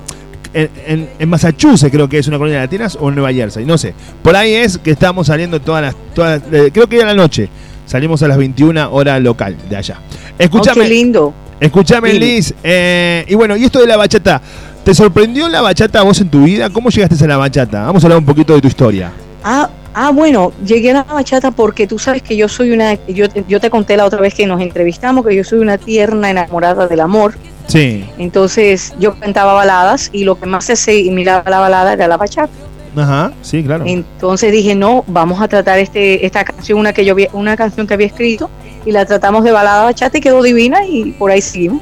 en, 0.54 1.28
Massachusetts 1.28 1.90
creo 1.90 2.08
que 2.08 2.18
es 2.18 2.28
una 2.28 2.38
colonia 2.38 2.60
de 2.60 2.66
latinas 2.66 2.96
o 3.00 3.08
en 3.08 3.16
Nueva 3.16 3.32
Jersey, 3.32 3.64
no 3.64 3.76
sé. 3.76 3.94
Por 4.22 4.36
ahí 4.36 4.54
es 4.54 4.78
que 4.78 4.92
estamos 4.92 5.26
saliendo 5.26 5.60
todas 5.60 5.82
las, 5.82 5.96
todas, 6.14 6.42
eh, 6.52 6.70
creo 6.72 6.88
que 6.88 7.02
a 7.02 7.06
la 7.06 7.14
noche. 7.14 7.48
Salimos 7.86 8.22
a 8.22 8.28
las 8.28 8.38
21 8.38 8.90
hora 8.92 9.20
local 9.20 9.56
de 9.68 9.76
allá. 9.76 9.98
Escúchame. 10.38 10.84
Oh, 10.84 10.88
lindo. 10.88 11.34
Escúchame, 11.60 12.14
Liz. 12.14 12.54
Eh, 12.62 13.24
y 13.28 13.34
bueno, 13.34 13.56
y 13.56 13.64
esto 13.64 13.80
de 13.80 13.86
la 13.86 13.96
bachata, 13.96 14.40
¿te 14.84 14.94
sorprendió 14.94 15.48
la 15.48 15.60
bachata 15.60 16.00
a 16.00 16.02
vos 16.02 16.20
en 16.20 16.28
tu 16.28 16.44
vida? 16.44 16.70
¿Cómo 16.70 16.90
llegaste 16.90 17.22
a 17.24 17.28
la 17.28 17.36
bachata? 17.36 17.84
Vamos 17.84 18.02
a 18.02 18.06
hablar 18.06 18.18
un 18.18 18.24
poquito 18.24 18.54
de 18.54 18.60
tu 18.60 18.68
historia. 18.68 19.12
Ah, 19.42 19.68
ah 19.92 20.10
bueno, 20.10 20.52
llegué 20.64 20.90
a 20.90 20.94
la 20.94 21.02
bachata 21.04 21.50
porque 21.50 21.86
tú 21.86 21.98
sabes 21.98 22.22
que 22.22 22.36
yo 22.36 22.48
soy 22.48 22.70
una, 22.70 22.94
yo, 23.06 23.26
yo 23.46 23.60
te 23.60 23.70
conté 23.70 23.96
la 23.96 24.04
otra 24.04 24.20
vez 24.20 24.34
que 24.34 24.46
nos 24.46 24.60
entrevistamos 24.60 25.26
que 25.26 25.36
yo 25.36 25.44
soy 25.44 25.58
una 25.58 25.78
tierna 25.78 26.30
enamorada 26.30 26.88
del 26.88 27.00
amor. 27.00 27.34
Sí. 27.66 28.08
Entonces 28.18 28.94
yo 28.98 29.18
cantaba 29.18 29.54
baladas 29.54 30.10
y 30.12 30.24
lo 30.24 30.38
que 30.38 30.46
más 30.46 30.64
se 30.64 31.10
miraba 31.10 31.48
la 31.50 31.60
balada 31.60 31.92
era 31.94 32.08
la 32.08 32.16
bachata. 32.16 32.52
Ajá, 32.96 33.32
sí, 33.42 33.62
claro. 33.62 33.84
Entonces 33.86 34.52
dije, 34.52 34.74
no, 34.74 35.04
vamos 35.06 35.40
a 35.40 35.48
tratar 35.48 35.78
este, 35.78 36.24
esta 36.24 36.44
canción, 36.44 36.78
una 36.78 36.92
que 36.92 37.04
yo 37.04 37.16
una 37.32 37.56
canción 37.56 37.86
que 37.86 37.94
había 37.94 38.06
escrito, 38.06 38.50
y 38.86 38.92
la 38.92 39.04
tratamos 39.04 39.44
de 39.44 39.50
balada 39.50 39.84
bachata 39.84 40.18
y 40.18 40.20
quedó 40.20 40.42
divina 40.42 40.86
y 40.86 41.12
por 41.12 41.30
ahí 41.30 41.40
seguimos. 41.40 41.80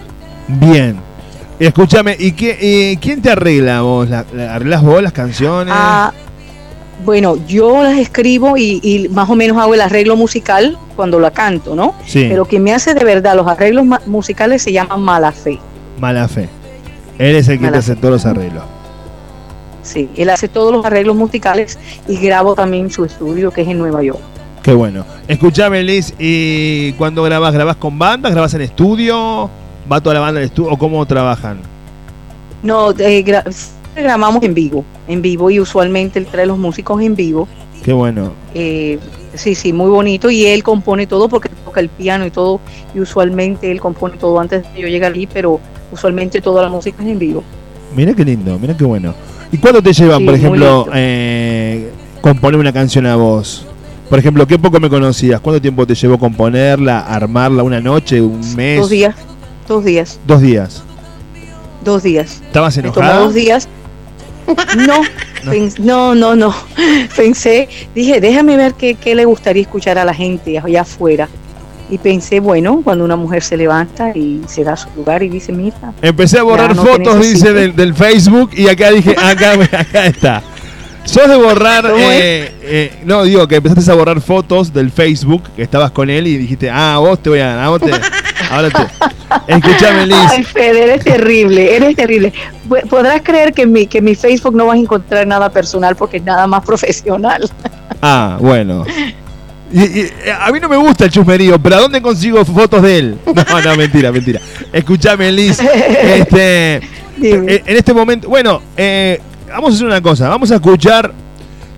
Bien. 0.48 0.96
Escúchame, 1.58 2.16
¿y 2.18 2.32
qué, 2.32 2.98
quién 3.00 3.22
te 3.22 3.30
arregla 3.30 3.82
vos? 3.82 4.08
¿Arreglas 4.10 4.82
vos 4.82 5.02
las 5.02 5.12
canciones? 5.12 5.72
Ah, 5.76 6.12
bueno, 7.04 7.36
yo 7.46 7.82
las 7.82 7.98
escribo 7.98 8.56
y, 8.56 8.80
y, 8.82 9.08
más 9.08 9.28
o 9.28 9.36
menos 9.36 9.58
hago 9.58 9.74
el 9.74 9.80
arreglo 9.80 10.16
musical 10.16 10.78
cuando 10.96 11.20
la 11.20 11.30
canto, 11.30 11.74
¿no? 11.76 11.94
Sí. 12.06 12.26
Pero 12.28 12.46
quien 12.46 12.62
me 12.62 12.72
hace 12.72 12.94
de 12.94 13.04
verdad 13.04 13.36
los 13.36 13.46
arreglos 13.46 13.84
musicales 14.06 14.62
se 14.62 14.72
llama 14.72 14.96
Mala 14.96 15.30
Fe. 15.30 15.58
Mala 15.98 16.28
Fe. 16.28 16.48
Él 17.18 17.36
es 17.36 17.48
el 17.48 17.60
que 17.60 17.68
te 17.68 17.78
hace 17.78 17.96
todos 17.96 18.12
los 18.12 18.26
arreglos. 18.26 18.64
Sí, 19.82 20.08
él 20.16 20.30
hace 20.30 20.48
todos 20.48 20.72
los 20.72 20.84
arreglos 20.84 21.16
musicales 21.16 21.78
y 22.08 22.16
grabo 22.16 22.54
también 22.54 22.90
su 22.90 23.04
estudio 23.04 23.50
que 23.50 23.62
es 23.62 23.68
en 23.68 23.78
Nueva 23.78 24.02
York. 24.02 24.20
Qué 24.62 24.72
bueno. 24.74 25.04
Escuchame, 25.26 25.82
Liz, 25.82 26.14
¿y 26.18 26.92
cuando 26.92 27.24
grabas? 27.24 27.52
¿Grabas 27.52 27.76
con 27.76 27.98
bandas? 27.98 28.30
¿Grabas 28.30 28.54
en 28.54 28.62
estudio? 28.62 29.50
¿Va 29.90 30.00
toda 30.00 30.14
la 30.14 30.20
banda 30.20 30.38
al 30.38 30.46
estudio? 30.46 30.70
¿O 30.70 30.78
cómo 30.78 31.04
trabajan? 31.04 31.58
No, 32.62 32.92
eh, 32.92 33.24
grabamos 33.96 34.42
en 34.44 34.54
vivo, 34.54 34.84
en 35.08 35.20
vivo 35.20 35.50
y 35.50 35.58
usualmente 35.58 36.20
él 36.20 36.26
trae 36.26 36.46
los 36.46 36.58
músicos 36.58 37.02
en 37.02 37.16
vivo. 37.16 37.48
Qué 37.84 37.92
bueno. 37.92 38.32
Eh, 38.54 39.00
sí, 39.34 39.56
sí, 39.56 39.72
muy 39.72 39.90
bonito 39.90 40.30
y 40.30 40.46
él 40.46 40.62
compone 40.62 41.08
todo 41.08 41.28
porque 41.28 41.48
toca 41.64 41.80
el 41.80 41.88
piano 41.88 42.24
y 42.24 42.30
todo 42.30 42.60
y 42.94 43.00
usualmente 43.00 43.70
él 43.72 43.80
compone 43.80 44.16
todo 44.16 44.38
antes 44.38 44.62
de 44.72 44.80
yo 44.80 44.86
llegar 44.86 45.12
allí, 45.12 45.26
pero 45.26 45.58
usualmente 45.92 46.40
toda 46.40 46.62
la 46.62 46.68
música 46.68 47.02
es 47.02 47.08
en 47.08 47.18
vivo. 47.18 47.44
Mira 47.94 48.14
qué 48.14 48.24
lindo, 48.24 48.58
mira 48.58 48.76
qué 48.76 48.84
bueno. 48.84 49.14
¿Y 49.52 49.58
cuándo 49.58 49.82
te 49.82 49.92
llevan, 49.92 50.24
por 50.24 50.34
ejemplo, 50.34 50.88
eh, 50.94 51.90
componer 52.20 52.58
una 52.58 52.72
canción 52.72 53.06
a 53.06 53.16
vos? 53.16 53.66
Por 54.08 54.18
ejemplo, 54.18 54.46
¿qué 54.46 54.58
poco 54.58 54.80
me 54.80 54.88
conocías? 54.88 55.40
¿Cuánto 55.40 55.60
tiempo 55.60 55.86
te 55.86 55.94
llevó 55.94 56.18
componerla, 56.18 57.00
armarla? 57.00 57.62
¿Una 57.62 57.80
noche, 57.80 58.20
un 58.20 58.40
mes? 58.56 58.80
Dos 58.80 58.90
días. 58.90 59.14
Dos 59.68 59.84
días. 59.84 60.20
Dos 60.26 60.40
días. 60.40 60.82
Dos 61.84 62.02
días. 62.02 62.42
¿Estabas 62.46 62.76
enojada? 62.76 63.18
dos 63.18 63.34
días. 63.34 63.68
No, 64.76 65.02
no, 65.78 66.14
no, 66.14 66.36
no. 66.36 66.54
Pensé, 67.16 67.68
dije, 67.94 68.20
déjame 68.20 68.56
ver 68.56 68.74
qué, 68.74 68.94
qué 68.94 69.14
le 69.14 69.24
gustaría 69.24 69.62
escuchar 69.62 69.98
a 69.98 70.04
la 70.04 70.14
gente 70.14 70.58
allá 70.58 70.82
afuera. 70.82 71.28
Y 71.92 71.98
pensé, 71.98 72.40
bueno, 72.40 72.80
cuando 72.82 73.04
una 73.04 73.16
mujer 73.16 73.42
se 73.42 73.54
levanta 73.54 74.16
y 74.16 74.40
se 74.46 74.64
da 74.64 74.78
su 74.78 74.88
lugar 74.96 75.22
y 75.22 75.28
dice, 75.28 75.52
mira. 75.52 75.92
Empecé 76.00 76.38
a 76.38 76.42
borrar 76.42 76.74
fotos, 76.74 77.20
dice, 77.20 77.52
del, 77.52 77.94
Facebook 77.94 78.48
y 78.54 78.66
acá 78.66 78.90
dije, 78.90 79.14
acá, 79.22 79.52
acá 79.52 80.06
está. 80.06 80.42
Sos 81.04 81.28
de 81.28 81.36
borrar, 81.36 81.84
eh, 81.94 82.50
eh, 82.62 82.92
no 83.04 83.24
digo 83.24 83.46
que 83.46 83.56
empezaste 83.56 83.90
a 83.90 83.94
borrar 83.94 84.22
fotos 84.22 84.72
del 84.72 84.90
Facebook 84.90 85.42
que 85.54 85.60
estabas 85.60 85.90
con 85.90 86.08
él 86.08 86.26
y 86.28 86.38
dijiste, 86.38 86.70
ah, 86.70 86.96
vos 86.98 87.18
te 87.18 87.28
voy 87.28 87.40
a 87.40 87.48
ganar, 87.48 87.68
vos 87.68 87.80
te, 87.82 87.90
ahora 88.50 88.70
te. 88.70 88.86
Escuchame, 89.52 90.06
Liz. 90.06 90.16
Ay, 90.30 90.44
Fede, 90.44 90.84
eres 90.84 91.04
terrible, 91.04 91.76
eres 91.76 91.94
terrible. 91.94 92.32
Podrás 92.88 93.20
creer 93.20 93.52
que 93.52 93.62
en 93.62 93.72
mi, 93.72 93.86
que 93.86 93.98
en 93.98 94.04
mi 94.04 94.14
Facebook 94.14 94.54
no 94.56 94.64
vas 94.64 94.76
a 94.76 94.78
encontrar 94.78 95.26
nada 95.26 95.50
personal 95.50 95.94
porque 95.94 96.16
es 96.16 96.24
nada 96.24 96.46
más 96.46 96.64
profesional. 96.64 97.50
Ah, 98.00 98.38
bueno. 98.40 98.86
Y, 99.72 100.06
a 100.30 100.50
mí 100.52 100.60
no 100.60 100.68
me 100.68 100.76
gusta 100.76 101.06
el 101.06 101.10
chusmerío, 101.10 101.58
pero 101.58 101.76
¿a 101.76 101.80
dónde 101.80 102.02
consigo 102.02 102.44
fotos 102.44 102.82
de 102.82 102.98
él? 102.98 103.18
No, 103.26 103.60
no, 103.62 103.76
mentira, 103.76 104.12
mentira. 104.12 104.40
Escúchame, 104.72 105.32
Liz. 105.32 105.58
Este, 106.02 106.76
eh, 106.76 107.62
en 107.66 107.76
este 107.76 107.94
momento, 107.94 108.28
bueno, 108.28 108.60
eh, 108.76 109.20
vamos 109.48 109.72
a 109.72 109.74
hacer 109.74 109.86
una 109.86 110.00
cosa. 110.00 110.28
Vamos 110.28 110.50
a 110.50 110.56
escuchar 110.56 111.12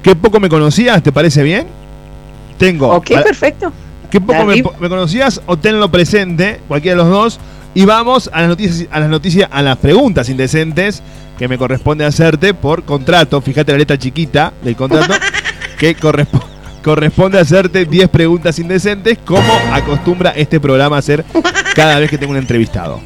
Qué 0.05 0.15
poco 0.15 0.39
me 0.39 0.51
conocías, 0.51 1.03
¿te 1.03 1.13
parece 1.13 1.43
bien? 1.43 1.67
Tengo. 2.59 2.91
Ok, 2.91 3.07
perfecto. 3.25 3.73
Qué 4.11 4.21
poco 4.21 4.45
me, 4.45 4.63
conocías 4.63 5.41
o 5.47 5.57
tenlo 5.57 5.91
presente, 5.91 6.61
cualquiera 6.69 6.99
de 6.99 7.05
los 7.05 7.11
dos. 7.11 7.41
Y 7.73 7.87
vamos 7.87 8.29
a 8.31 8.43
las 8.43 8.51
noticias, 8.51 8.89
a 8.93 9.01
las 9.01 9.09
noticias, 9.09 9.49
a 9.51 9.63
las 9.63 9.79
preguntas 9.79 10.29
indecentes 10.29 11.03
que 11.39 11.49
me 11.49 11.57
corresponde 11.57 12.05
hacerte 12.05 12.53
por 12.53 12.85
contrato. 12.85 13.41
Fíjate 13.41 13.73
la 13.73 13.79
letra 13.79 13.99
chiquita 13.99 14.53
del 14.63 14.77
contrato 14.77 15.15
que 15.79 15.95
corresponde 15.95 16.54
corresponde 16.85 17.41
hacerte 17.41 17.87
10 17.87 18.09
preguntas 18.11 18.59
indecentes, 18.59 19.19
como 19.25 19.51
acostumbra 19.73 20.31
este 20.31 20.61
programa 20.61 20.97
a 20.97 20.99
hacer 20.99 21.25
cada 21.75 21.99
vez 21.99 22.11
que 22.11 22.19
tengo 22.19 22.33
un 22.33 22.39
entrevistado. 22.39 23.01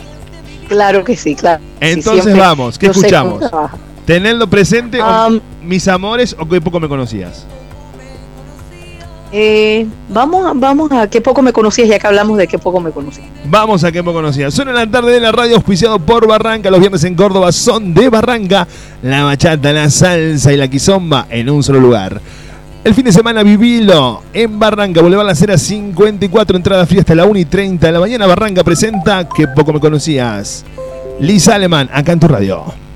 Claro 0.69 1.05
que 1.05 1.17
sí, 1.17 1.35
claro. 1.35 1.63
Entonces 1.81 2.37
vamos, 2.37 2.77
¿qué 2.77 2.87
escuchamos? 2.89 3.45
¿Tenerlo 4.05 4.49
presente 4.49 5.01
o 5.01 5.41
mis 5.63 5.87
amores 5.87 6.35
o 6.39 6.47
qué 6.47 6.61
poco 6.61 6.81
me 6.81 6.89
conocías? 6.89 7.47
Eh, 9.31 9.87
vamos, 10.09 10.59
vamos 10.59 10.91
a 10.91 11.07
qué 11.09 11.21
poco 11.21 11.43
me 11.43 11.53
conocías, 11.53 11.87
ya 11.87 11.99
que 11.99 12.07
hablamos 12.07 12.39
de 12.39 12.49
qué 12.49 12.59
poco 12.59 12.81
me 12.81 12.91
conocías. 12.91 13.29
Vamos 13.45 13.85
a 13.85 13.93
qué 13.93 14.03
poco 14.03 14.15
conocías. 14.15 14.53
Suena 14.53 14.73
la 14.73 14.91
tarde 14.91 15.13
de 15.13 15.21
la 15.21 15.31
radio 15.31 15.57
auspiciado 15.57 15.99
por 15.99 16.27
Barranca. 16.27 16.71
Los 16.71 16.81
viernes 16.81 17.05
en 17.05 17.15
Córdoba 17.15 17.53
son 17.53 17.93
de 17.93 18.09
Barranca. 18.09 18.67
La 19.03 19.25
bachata, 19.25 19.73
la 19.73 19.91
salsa 19.91 20.53
y 20.53 20.57
la 20.57 20.69
quizomba 20.69 21.27
en 21.31 21.51
un 21.51 21.63
solo 21.63 21.79
lugar. 21.79 22.21
El 22.85 22.95
fin 22.95 23.05
de 23.05 23.13
semana 23.13 23.43
vivilo 23.43 24.23
en 24.33 24.59
Barranca, 24.59 25.03
Boulevard 25.03 25.27
La 25.27 25.35
Cera 25.35 25.59
54, 25.59 26.57
entrada 26.57 26.87
fría 26.87 27.01
hasta 27.01 27.15
la 27.15 27.27
1 27.27 27.39
y 27.41 27.45
30 27.45 27.87
de 27.87 27.93
la 27.93 28.01
mañana. 28.01 28.27
Barranca 28.27 28.63
presenta 28.65 29.29
Que 29.29 29.49
poco 29.49 29.73
me 29.73 29.81
conocías. 29.81 30.65
Lisa 31.21 31.57
Alemán, 31.57 31.91
acá 31.93 32.13
en 32.13 32.21
tu 32.21 32.29
radio. 32.29 32.88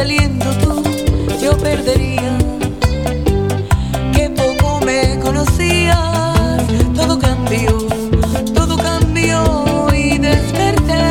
saliendo 0.00 0.46
tú, 0.64 0.82
yo 1.42 1.58
perdería. 1.58 2.32
Que 4.14 4.30
poco 4.30 4.80
me 4.82 5.18
conocías, 5.20 6.62
todo 6.96 7.18
cambió, 7.18 7.76
todo 8.54 8.78
cambió 8.78 9.88
y 9.92 10.16
desperté. 10.16 11.04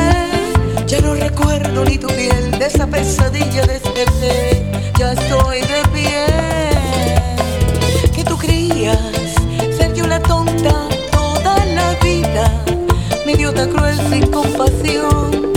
Ya 0.87 1.01
no 1.01 1.13
recuerdo 1.13 1.85
ni 1.85 1.99
tu 1.99 2.07
piel, 2.07 2.49
de 2.57 2.65
esa 2.65 2.87
pesadilla 2.87 3.61
desperté, 3.67 4.65
ya 4.97 5.11
estoy 5.11 5.59
de 5.73 5.81
pie. 5.93 6.25
Que 8.15 8.23
tú 8.23 8.35
creías 8.37 8.97
ser 9.77 9.93
yo 9.93 10.07
la 10.07 10.19
tonta 10.19 10.73
toda 11.11 11.63
la 11.77 11.93
vida, 12.01 12.43
mi 13.23 13.33
idiota 13.33 13.67
cruel 13.67 13.97
sin 14.09 14.25
compasión. 14.31 15.48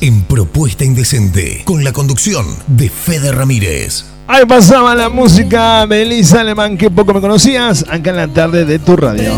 En 0.00 0.22
Propuesta 0.22 0.84
Indecente 0.84 1.62
con 1.64 1.82
la 1.84 1.92
conducción 1.92 2.46
de 2.66 2.88
Fede 2.90 3.32
Ramírez. 3.32 4.04
Ahí 4.26 4.44
pasaba 4.44 4.94
la 4.94 5.08
música 5.08 5.86
de 5.86 6.02
Elisa 6.02 6.40
Alemán, 6.40 6.76
que 6.76 6.90
poco 6.90 7.14
me 7.14 7.20
conocías, 7.20 7.84
acá 7.88 8.10
en 8.10 8.16
la 8.16 8.28
tarde 8.28 8.64
de 8.64 8.78
tu 8.78 8.96
radio. 8.96 9.32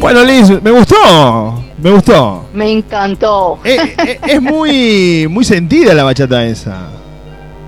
Bueno, 0.00 0.24
Liz, 0.24 0.50
me 0.62 0.70
gustó, 0.70 1.64
me 1.78 1.90
gustó. 1.90 2.46
Me 2.52 2.70
encantó. 2.70 3.58
Eh, 3.64 3.94
eh, 4.06 4.20
es 4.26 4.42
muy, 4.42 5.26
muy 5.30 5.44
sentida 5.44 5.94
la 5.94 6.04
bachata 6.04 6.44
esa. 6.44 6.88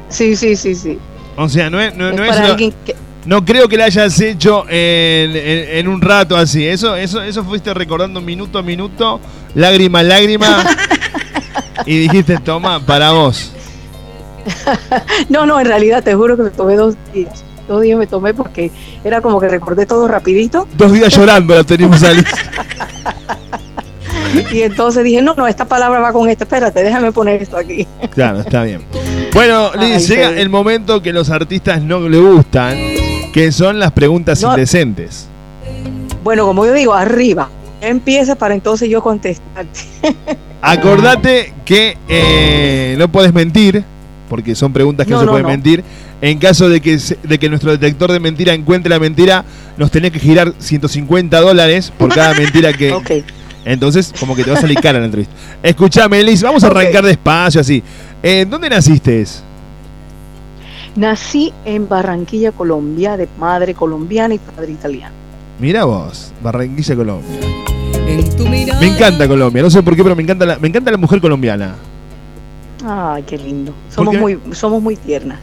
Sí, 0.09 0.37
sí, 0.37 0.57
sí, 0.57 0.75
sí. 0.75 0.99
O 1.37 1.49
sea, 1.49 1.71
no 1.71 1.81
es, 1.81 1.95
no, 1.97 2.11
es 2.11 2.17
no 2.17 2.23
es 2.25 2.29
para 2.29 2.41
una- 2.43 2.51
alguien 2.51 2.75
que... 2.85 2.95
no 3.27 3.45
creo 3.45 3.69
que 3.69 3.77
la 3.77 3.85
hayas 3.87 4.21
hecho 4.21 4.65
en, 4.69 5.37
en- 5.37 5.79
en 5.79 5.89
un 5.89 6.01
rato 6.01 6.37
así. 6.37 6.67
Eso, 6.67 6.97
eso, 6.97 7.23
eso 7.23 7.45
fuiste 7.45 7.73
recordando 7.75 8.21
minuto 8.21 8.59
a 8.59 8.63
minuto, 8.63 9.21
lágrima 9.55 10.01
a 10.01 10.03
lágrima. 10.03 10.65
y 11.87 11.99
dijiste, 11.99 12.39
toma, 12.39 12.85
para 12.85 13.13
vos. 13.13 13.53
No, 15.29 15.45
no, 15.45 15.59
en 15.59 15.67
realidad 15.67 16.05
te 16.05 16.15
juro 16.15 16.37
que 16.37 16.45
me 16.45 16.51
tomé 16.51 16.77
dos 16.77 16.95
días. 17.13 17.43
Dos 17.67 17.83
días 17.83 17.99
me 17.99 18.07
tomé 18.07 18.33
porque 18.33 18.71
era 19.03 19.21
como 19.21 19.41
que 19.41 19.49
recordé 19.49 19.87
todo 19.87 20.07
rapidito 20.07 20.69
Dos 20.77 20.93
días 20.93 21.13
llorando 21.17 21.53
la 21.53 21.65
tenemos 21.65 22.01
a 22.05 22.13
Liz. 22.13 22.25
y 24.53 24.63
entonces 24.63 25.03
dije, 25.03 25.21
no, 25.21 25.35
no, 25.35 25.49
esta 25.49 25.65
palabra 25.65 25.99
va 25.99 26.13
con 26.13 26.29
esta, 26.29 26.45
espérate, 26.45 26.85
déjame 26.85 27.11
poner 27.11 27.43
esto 27.43 27.57
aquí. 27.57 27.85
Claro, 28.15 28.39
está 28.41 28.63
bien. 28.63 28.83
Bueno, 29.33 29.73
Liz, 29.81 29.97
Ay, 29.97 30.07
llega 30.17 30.31
el 30.31 30.49
momento 30.49 31.03
que 31.03 31.13
los 31.13 31.29
artistas 31.31 31.83
no 31.83 32.09
le 32.09 32.19
gustan, 32.19 32.77
que 33.37 33.53
son 33.53 33.79
las 33.79 33.93
preguntas 33.93 34.41
No. 34.41 34.53
indecentes. 34.53 35.27
Bueno, 36.25 36.47
como 36.47 36.65
yo 36.65 36.73
digo, 36.73 36.95
arriba. 36.95 37.51
Empieza 37.83 38.35
para 38.35 38.55
entonces 38.55 38.89
yo 38.89 39.03
contestarte. 39.03 39.81
Acordate 40.63 41.53
que 41.67 41.99
eh, 42.09 42.97
no 42.99 43.09
puedes 43.13 43.35
mentir, 43.35 43.85
porque 44.31 44.55
son 44.55 44.73
preguntas 44.73 45.07
que 45.07 45.13
no, 45.13 45.19
No, 45.19 45.25
se 45.25 45.29
pueden 45.29 45.43
no. 45.43 45.51
mentir. 45.51 45.85
En 46.23 46.39
caso 46.39 46.71
de 46.71 46.81
que, 46.81 46.97
de 46.97 47.39
que 47.39 47.51
nuestro 47.51 47.73
detector 47.73 48.11
de 48.11 48.21
mentira 48.21 48.55
encuentre 48.55 48.89
la 48.89 48.99
mentira, 48.99 49.45
nos 49.77 49.91
tenés 49.91 50.13
que 50.13 50.19
girar 50.19 50.55
150 50.59 51.39
dólares 51.39 51.93
por 51.99 52.15
cada 52.15 52.33
mentira 52.41 52.73
que... 52.73 52.91
ok. 52.91 53.11
Entonces, 53.67 54.15
como 54.19 54.35
que 54.35 54.45
te 54.45 54.51
va 54.51 54.57
a 54.57 54.61
salir 54.63 54.81
cara 54.81 54.99
la 54.99 55.05
entrevista. 55.05 55.35
Escuchame, 55.63 56.23
Liz, 56.23 56.41
vamos 56.41 56.65
a 56.65 56.69
arrancar 56.69 57.05
despacio 57.05 57.61
así. 57.61 57.83
Eh, 58.23 58.47
¿Dónde 58.49 58.71
naciste? 58.71 59.27
Nací 60.97 61.53
en 61.65 61.89
Barranquilla, 61.89 62.53
Colombia, 62.53 63.17
de 63.17 63.29
madre 63.39 63.75
colombiana 63.75 64.35
y 64.35 64.39
padre 64.39 64.73
italiano. 64.73 65.15
Mira 65.59 65.85
vos, 65.85 66.33
Barranquilla, 66.43 66.97
Colombia. 66.97 67.41
En 68.07 68.37
tu 68.37 68.47
mirada. 68.47 68.81
Me 68.81 68.87
encanta 68.89 69.29
Colombia, 69.29 69.63
no 69.63 69.71
sé 69.71 69.83
por 69.83 69.95
qué, 69.97 70.03
pero 70.03 70.17
me 70.17 70.23
encanta 70.23 70.47
la, 70.47 70.59
me 70.59 70.69
encanta 70.69 70.91
la 70.91 70.97
mujer 70.97 71.21
colombiana. 71.21 71.75
Ay, 72.87 73.23
qué 73.27 73.37
lindo. 73.37 73.73
Somos 73.91 74.15
qué? 74.15 74.21
muy, 74.21 74.39
somos 74.53 74.83
muy 74.83 74.97
tiernas. 74.97 75.39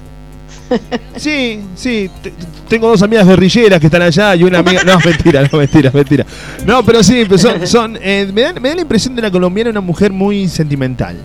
Sí, 1.18 1.60
sí, 1.76 2.10
te- 2.24 2.32
te- 2.32 2.46
tengo 2.68 2.88
dos 2.88 3.02
amigas 3.04 3.28
guerrilleras 3.28 3.80
que 3.80 3.88
están 3.88 4.02
allá 4.02 4.36
y 4.36 4.44
una 4.44 4.60
amiga... 4.60 4.84
No, 4.84 4.98
mentira, 5.06 5.48
no, 5.52 5.58
mentira, 5.60 5.92
mentira. 5.94 6.26
No, 6.66 6.84
pero 6.84 7.04
sí, 7.04 7.24
pero 7.26 7.38
son... 7.38 7.68
son, 7.68 7.98
eh, 8.02 8.28
me, 8.34 8.42
dan- 8.42 8.60
me 8.62 8.70
da 8.70 8.76
la 8.76 8.82
impresión 8.82 9.16
de 9.16 9.22
la 9.22 9.30
colombiana 9.30 9.70
una 9.70 9.82
mujer 9.82 10.12
muy 10.12 10.48
sentimental. 10.48 11.16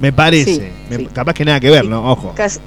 Me 0.00 0.12
parece. 0.12 0.54
Sí, 0.56 0.62
Me- 0.90 0.96
sí. 0.96 1.08
Capaz 1.12 1.34
que 1.34 1.44
nada 1.44 1.60
que 1.60 1.70
ver, 1.70 1.82
Sí. 1.82 1.88
¿no? 1.88 2.10
Ojo. 2.10 2.32
Casi- 2.34 2.58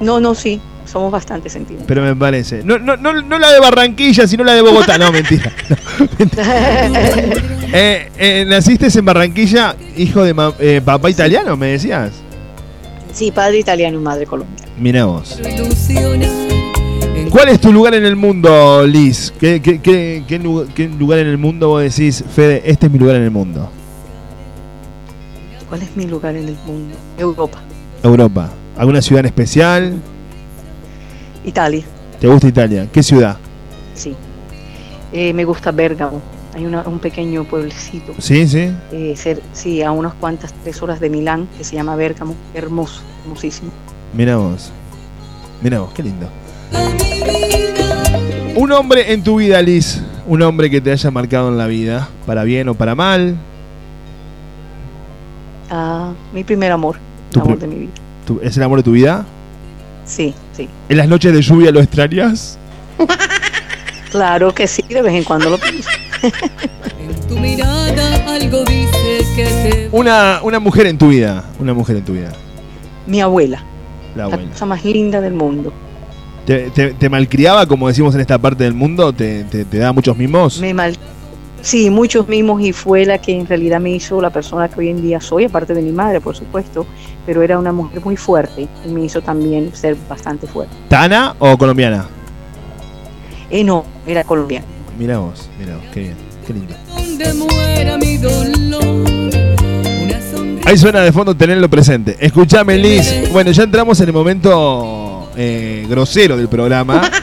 no, 0.00 0.20
no, 0.20 0.34
sí. 0.34 0.60
Somos 0.86 1.12
bastante 1.12 1.48
sentimentales. 1.48 1.86
Pero 1.86 2.02
me 2.02 2.16
parece. 2.16 2.64
No, 2.64 2.78
no, 2.78 2.96
no, 2.96 3.12
no 3.22 3.38
la 3.38 3.52
de 3.52 3.60
Barranquilla, 3.60 4.26
sino 4.26 4.42
la 4.42 4.54
de 4.54 4.62
Bogotá. 4.62 4.98
No, 4.98 5.12
mentira. 5.12 5.52
No, 5.98 6.06
mentira. 6.18 6.44
Eh, 7.72 8.10
eh, 8.18 8.44
¿Naciste 8.48 8.88
en 8.98 9.04
Barranquilla, 9.04 9.76
hijo 9.96 10.24
de 10.24 10.34
ma- 10.34 10.52
eh, 10.58 10.80
papá 10.84 11.08
italiano, 11.08 11.56
me 11.56 11.68
decías? 11.68 12.10
sí, 13.12 13.30
padre 13.30 13.58
italiano 13.60 13.98
y 13.98 14.02
madre 14.02 14.26
colombiana. 14.26 14.72
Mira 14.76 15.04
vos. 15.04 15.38
¿Cuál 17.30 17.48
es 17.50 17.60
tu 17.60 17.72
lugar 17.72 17.94
en 17.94 18.04
el 18.04 18.16
mundo, 18.16 18.84
Liz? 18.86 19.32
¿Qué, 19.38 19.60
qué, 19.62 19.80
qué- 19.80 20.24
qué 20.26 20.88
lugar 20.88 21.20
en 21.20 21.28
el 21.28 21.38
mundo 21.38 21.68
vos 21.68 21.82
decís, 21.82 22.24
Fede, 22.34 22.62
este 22.64 22.86
es 22.86 22.92
mi 22.92 22.98
lugar 22.98 23.14
en 23.16 23.22
el 23.22 23.30
mundo? 23.30 23.70
¿Cuál 25.68 25.82
es 25.82 25.96
mi 25.96 26.06
lugar 26.06 26.34
en 26.34 26.48
el 26.48 26.56
mundo? 26.66 26.96
Europa. 27.18 27.60
Europa. 28.02 28.50
¿Alguna 28.80 29.02
ciudad 29.02 29.20
en 29.20 29.26
especial? 29.26 30.00
Italia. 31.44 31.84
¿Te 32.18 32.26
gusta 32.26 32.48
Italia? 32.48 32.88
¿Qué 32.90 33.02
ciudad? 33.02 33.36
Sí. 33.92 34.16
Eh, 35.12 35.34
me 35.34 35.44
gusta 35.44 35.70
Bergamo. 35.70 36.22
Hay 36.54 36.64
un 36.64 36.98
pequeño 36.98 37.44
pueblecito. 37.44 38.14
Sí, 38.16 38.48
sí. 38.48 38.72
Eh, 38.90 39.12
ser, 39.18 39.42
sí, 39.52 39.82
a 39.82 39.92
unas 39.92 40.14
cuantas 40.14 40.54
tres 40.64 40.80
horas 40.80 40.98
de 40.98 41.10
Milán, 41.10 41.46
que 41.58 41.62
se 41.62 41.76
llama 41.76 41.94
Bergamo. 41.94 42.34
Hermoso, 42.54 43.02
hermosísimo. 43.22 43.70
Mira 44.14 44.36
vos. 44.36 44.72
Mira 45.60 45.80
vos, 45.80 45.92
qué 45.92 46.02
lindo. 46.02 46.30
Un 48.56 48.72
hombre 48.72 49.12
en 49.12 49.22
tu 49.22 49.36
vida, 49.36 49.60
Liz. 49.60 50.00
Un 50.26 50.40
hombre 50.40 50.70
que 50.70 50.80
te 50.80 50.90
haya 50.90 51.10
marcado 51.10 51.50
en 51.50 51.58
la 51.58 51.66
vida, 51.66 52.08
para 52.24 52.44
bien 52.44 52.66
o 52.70 52.74
para 52.74 52.94
mal. 52.94 53.36
Ah, 55.68 56.14
mi 56.32 56.44
primer 56.44 56.72
amor. 56.72 56.96
El 57.34 57.42
amor 57.42 57.58
de 57.58 57.66
mi 57.66 57.74
vida. 57.74 57.92
¿Es 58.42 58.56
el 58.56 58.62
amor 58.62 58.78
de 58.78 58.82
tu 58.82 58.92
vida? 58.92 59.24
Sí, 60.04 60.34
sí. 60.52 60.68
¿En 60.88 60.96
las 60.96 61.08
noches 61.08 61.32
de 61.32 61.42
lluvia 61.42 61.70
lo 61.70 61.80
extrañas? 61.80 62.58
claro 64.10 64.54
que 64.54 64.66
sí, 64.66 64.82
de 64.88 65.02
vez 65.02 65.14
en 65.14 65.24
cuando 65.24 65.50
lo 65.50 65.58
pienso. 65.58 65.88
en 66.22 67.28
tu 67.28 67.38
mirada 67.38 68.34
algo 68.34 68.64
dice 68.64 69.24
que 69.34 69.88
Una, 69.92 70.40
una 70.42 70.58
mujer 70.58 70.86
en 70.86 70.98
tu 70.98 71.08
vida, 71.08 71.44
una 71.58 71.74
mujer 71.74 71.96
en 71.96 72.04
tu 72.04 72.12
vida. 72.12 72.32
Mi 73.06 73.20
abuela. 73.20 73.62
La, 74.14 74.24
abuela. 74.24 74.44
la 74.44 74.50
cosa 74.50 74.66
más 74.66 74.84
linda 74.84 75.20
del 75.20 75.34
mundo. 75.34 75.72
¿Te, 76.46 76.70
te, 76.70 77.08
malcriaba, 77.08 77.66
como 77.66 77.86
decimos 77.86 78.14
en 78.14 78.22
esta 78.22 78.36
parte 78.38 78.64
del 78.64 78.74
mundo? 78.74 79.12
¿Te, 79.12 79.44
te, 79.44 79.64
te 79.64 79.78
da 79.78 79.92
muchos 79.92 80.16
mimos? 80.16 80.58
Me 80.58 80.74
mal 80.74 80.96
Sí, 81.62 81.90
muchos 81.90 82.28
mimos 82.28 82.62
y 82.62 82.72
fue 82.72 83.04
la 83.04 83.18
que 83.18 83.38
en 83.38 83.46
realidad 83.46 83.80
me 83.80 83.90
hizo 83.90 84.20
la 84.20 84.30
persona 84.30 84.68
que 84.68 84.80
hoy 84.80 84.88
en 84.88 85.02
día 85.02 85.20
soy, 85.20 85.44
aparte 85.44 85.74
de 85.74 85.82
mi 85.82 85.92
madre, 85.92 86.20
por 86.20 86.34
supuesto, 86.34 86.86
pero 87.26 87.42
era 87.42 87.58
una 87.58 87.72
mujer 87.72 88.00
muy 88.04 88.16
fuerte 88.16 88.66
y 88.84 88.88
me 88.88 89.04
hizo 89.04 89.20
también 89.20 89.74
ser 89.74 89.96
bastante 90.08 90.46
fuerte. 90.46 90.74
¿Tana 90.88 91.34
o 91.38 91.58
colombiana? 91.58 92.06
Eh, 93.50 93.62
no, 93.62 93.84
era 94.06 94.24
colombiana. 94.24 94.64
Mira 94.98 95.18
vos, 95.18 95.48
mira 95.58 95.76
vos, 95.76 95.84
qué 95.92 96.00
bien, 96.00 96.14
qué 96.46 96.52
lindo. 96.54 96.74
Ahí 100.64 100.78
suena 100.78 101.00
de 101.00 101.12
fondo 101.12 101.36
tenerlo 101.36 101.68
presente. 101.68 102.16
Escúchame, 102.20 102.78
Liz. 102.78 103.30
Bueno, 103.32 103.50
ya 103.50 103.64
entramos 103.64 104.00
en 104.00 104.06
el 104.06 104.12
momento 104.12 105.30
eh, 105.36 105.84
grosero 105.88 106.36
del 106.36 106.48
programa. 106.48 107.10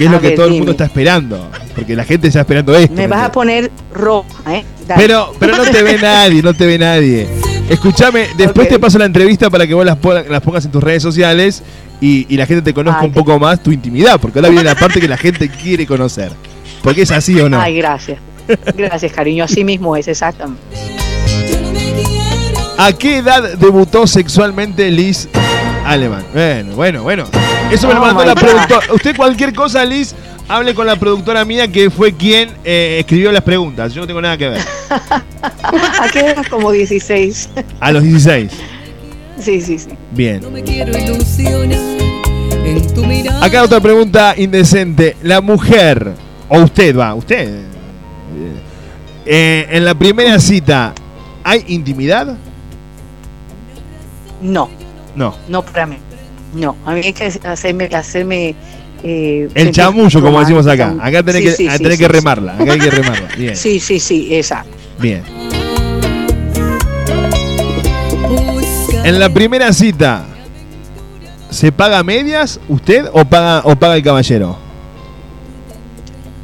que 0.00 0.06
es 0.06 0.10
lo 0.10 0.18
que 0.18 0.30
todo 0.30 0.46
el 0.46 0.54
mundo 0.54 0.70
está 0.70 0.86
esperando. 0.86 1.50
Porque 1.74 1.94
la 1.94 2.04
gente 2.04 2.28
está 2.28 2.40
esperando 2.40 2.74
esto. 2.74 2.94
Me 2.94 3.06
vas 3.06 3.24
a 3.24 3.32
poner 3.32 3.70
roja, 3.94 4.54
¿eh? 4.54 4.64
Pero, 4.96 5.32
pero 5.38 5.56
no 5.56 5.64
te 5.64 5.82
ve 5.82 5.98
nadie, 6.02 6.42
no 6.42 6.54
te 6.54 6.66
ve 6.66 6.78
nadie. 6.78 7.28
Escúchame, 7.68 8.26
después 8.36 8.68
te 8.68 8.78
paso 8.78 8.98
la 8.98 9.04
entrevista 9.04 9.48
para 9.48 9.66
que 9.66 9.74
vos 9.74 9.84
las, 9.84 9.96
pongas 9.96 10.64
en 10.64 10.72
tus 10.72 10.82
redes 10.82 11.02
sociales 11.02 11.62
y, 12.00 12.36
la 12.36 12.46
gente 12.46 12.62
te 12.62 12.74
conozca 12.74 13.04
un 13.04 13.12
poco 13.12 13.38
más 13.38 13.62
tu 13.62 13.70
intimidad, 13.70 14.20
porque 14.20 14.40
ahora 14.40 14.48
viene 14.48 14.64
la 14.64 14.74
parte 14.74 15.00
que 15.00 15.06
la 15.06 15.16
gente 15.16 15.48
quiere 15.48 15.86
conocer. 15.86 16.32
Porque 16.82 17.02
es 17.02 17.10
así 17.10 17.38
o 17.40 17.48
no. 17.48 17.60
Ay, 17.60 17.76
gracias. 17.76 18.18
Gracias, 18.76 19.12
cariño. 19.12 19.44
Así 19.44 19.64
mismo 19.64 19.96
es, 19.96 20.08
exactamente. 20.08 20.60
¿A 22.78 22.92
qué 22.94 23.18
edad 23.18 23.58
debutó 23.58 24.06
sexualmente 24.06 24.90
Liz 24.90 25.28
Alemán? 25.84 26.24
Bueno, 26.32 26.74
bueno, 26.74 27.02
bueno. 27.02 27.24
Eso 27.70 27.86
me 27.86 27.94
lo 27.94 28.00
mandó 28.00 28.24
la 28.24 28.34
productora. 28.34 28.92
Usted 28.92 29.14
cualquier 29.14 29.54
cosa, 29.54 29.84
Liz, 29.84 30.14
hable 30.50 30.74
con 30.74 30.84
la 30.84 30.96
productora 30.96 31.44
mía 31.44 31.68
que 31.68 31.90
fue 31.90 32.12
quien 32.12 32.50
eh, 32.64 32.96
escribió 33.00 33.30
las 33.30 33.42
preguntas. 33.42 33.94
Yo 33.94 34.00
no 34.00 34.06
tengo 34.06 34.20
nada 34.20 34.36
que 34.36 34.48
ver. 34.48 34.60
¿A 35.72 36.08
qué 36.12 36.20
edad? 36.20 36.44
Como 36.50 36.72
16. 36.72 37.50
A 37.78 37.92
los 37.92 38.02
16. 38.02 38.50
Sí, 39.38 39.60
sí, 39.60 39.78
sí. 39.78 39.90
Bien. 40.10 40.42
Acá 43.40 43.62
otra 43.62 43.80
pregunta 43.80 44.34
indecente. 44.36 45.16
La 45.22 45.40
mujer, 45.40 46.14
o 46.48 46.58
usted 46.58 46.96
va, 46.98 47.14
usted, 47.14 47.62
eh, 49.24 49.66
en 49.70 49.84
la 49.84 49.94
primera 49.94 50.38
cita, 50.40 50.92
¿hay 51.44 51.64
intimidad? 51.68 52.36
No. 54.42 54.68
No. 55.14 55.36
No 55.48 55.62
para 55.62 55.86
mí. 55.86 55.96
No, 56.54 56.76
a 56.84 56.92
mí 56.92 57.02
hay 57.04 57.12
que 57.12 57.26
hacerme, 57.44 57.84
hacerme 57.92 58.56
eh, 59.02 59.48
el 59.54 59.70
chamullo, 59.70 60.20
como 60.20 60.40
decimos 60.40 60.66
acá. 60.66 60.94
Acá 61.00 61.22
tenés 61.22 61.56
que, 61.56 61.96
que 61.96 62.08
remarla. 62.08 62.54
Acá 62.56 62.72
hay 62.72 62.78
que 62.78 62.90
remarla. 62.90 63.28
Bien. 63.36 63.56
Sí, 63.56 63.80
sí, 63.80 63.98
sí, 64.00 64.34
esa. 64.34 64.64
Bien. 64.98 65.22
En 69.04 69.18
la 69.18 69.30
primera 69.30 69.72
cita, 69.72 70.24
¿se 71.48 71.72
paga 71.72 72.02
medias 72.02 72.60
usted 72.68 73.06
o 73.12 73.24
paga, 73.24 73.62
o 73.64 73.74
paga 73.76 73.96
el 73.96 74.02
caballero? 74.02 74.56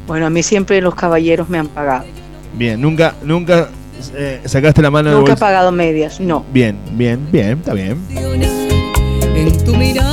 Bueno, 0.07 0.25
a 0.25 0.29
mí 0.29 0.41
siempre 0.41 0.81
los 0.81 0.95
caballeros 0.95 1.49
me 1.49 1.59
han 1.59 1.67
pagado. 1.67 2.05
Bien, 2.53 2.81
nunca, 2.81 3.13
nunca 3.23 3.69
eh, 4.15 4.41
sacaste 4.45 4.81
la 4.81 4.89
mano. 4.89 5.11
Nunca 5.11 5.33
he 5.33 5.37
pagado 5.37 5.71
medias, 5.71 6.19
no. 6.19 6.45
Bien, 6.51 6.77
bien, 6.91 7.27
bien, 7.31 7.59
está 7.59 7.73
bien. 7.73 8.01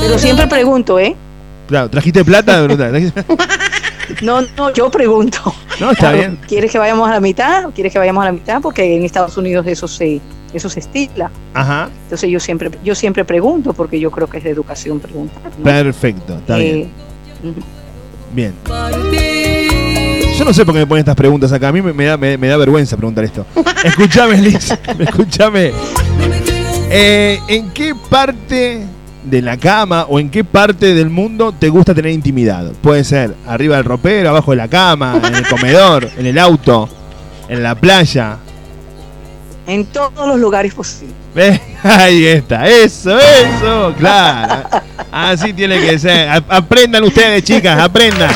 Pero 0.01 0.19
siempre 0.19 0.47
pregunto, 0.47 0.99
¿eh? 0.99 1.15
Claro, 1.67 1.89
¿trajiste 1.91 2.23
plata? 2.23 2.67
no, 4.21 4.41
no, 4.41 4.73
yo 4.73 4.89
pregunto. 4.91 5.53
No, 5.79 5.91
está 5.91 6.11
bien. 6.11 6.39
¿Quieres 6.47 6.71
que 6.71 6.77
vayamos 6.77 7.07
a 7.09 7.13
la 7.13 7.19
mitad? 7.19 7.69
¿Quieres 7.73 7.91
que 7.91 7.99
vayamos 7.99 8.21
a 8.21 8.25
la 8.25 8.31
mitad? 8.31 8.61
Porque 8.61 8.95
en 8.95 9.03
Estados 9.03 9.35
Unidos 9.37 9.65
eso 9.67 9.87
se, 9.87 10.21
eso 10.53 10.69
se 10.69 10.79
estila. 10.79 11.29
Ajá. 11.53 11.89
Entonces 12.03 12.29
yo 12.29 12.39
siempre, 12.39 12.71
yo 12.83 12.95
siempre 12.95 13.25
pregunto 13.25 13.73
porque 13.73 13.99
yo 13.99 14.11
creo 14.11 14.27
que 14.27 14.37
es 14.37 14.43
de 14.43 14.51
educación 14.51 14.99
preguntar. 14.99 15.51
Perfecto, 15.63 16.35
está 16.37 16.57
bien. 16.57 16.89
Eh, 17.43 17.53
bien. 18.33 18.53
Yo 20.37 20.43
no 20.43 20.53
sé 20.53 20.65
por 20.65 20.73
qué 20.73 20.81
me 20.81 20.87
ponen 20.87 20.99
estas 20.99 21.15
preguntas 21.15 21.51
acá. 21.53 21.69
A 21.69 21.71
mí 21.71 21.81
me, 21.81 22.05
da, 22.05 22.17
me, 22.17 22.37
da 22.37 22.57
vergüenza 22.57 22.97
preguntar 22.97 23.23
esto. 23.23 23.45
Escúchame, 23.83 24.37
Liz. 24.41 24.73
Escúchame. 24.99 25.71
Eh, 26.89 27.39
¿En 27.47 27.69
qué 27.71 27.93
parte 28.09 28.85
de 29.25 29.41
la 29.41 29.57
cama 29.57 30.05
o 30.07 30.19
en 30.19 30.29
qué 30.29 30.43
parte 30.43 30.93
del 30.93 31.09
mundo 31.09 31.53
te 31.57 31.69
gusta 31.69 31.93
tener 31.93 32.11
intimidad. 32.11 32.71
Puede 32.81 33.03
ser 33.03 33.35
arriba 33.47 33.75
del 33.77 33.85
ropero, 33.85 34.29
abajo 34.29 34.51
de 34.51 34.57
la 34.57 34.67
cama, 34.67 35.19
en 35.23 35.35
el 35.35 35.47
comedor, 35.47 36.09
en 36.17 36.25
el 36.25 36.37
auto, 36.37 36.87
en 37.49 37.63
la 37.63 37.75
playa. 37.75 38.37
En 39.67 39.85
todos 39.87 40.27
los 40.27 40.39
lugares 40.39 40.73
posibles. 40.73 41.15
Ahí 41.83 42.25
está, 42.25 42.67
eso, 42.67 43.17
eso, 43.19 43.93
claro. 43.97 44.69
Así 45.11 45.53
tiene 45.53 45.79
que 45.79 45.97
ser. 45.97 46.29
Aprendan 46.47 47.03
ustedes, 47.03 47.43
chicas, 47.43 47.79
aprendan. 47.79 48.31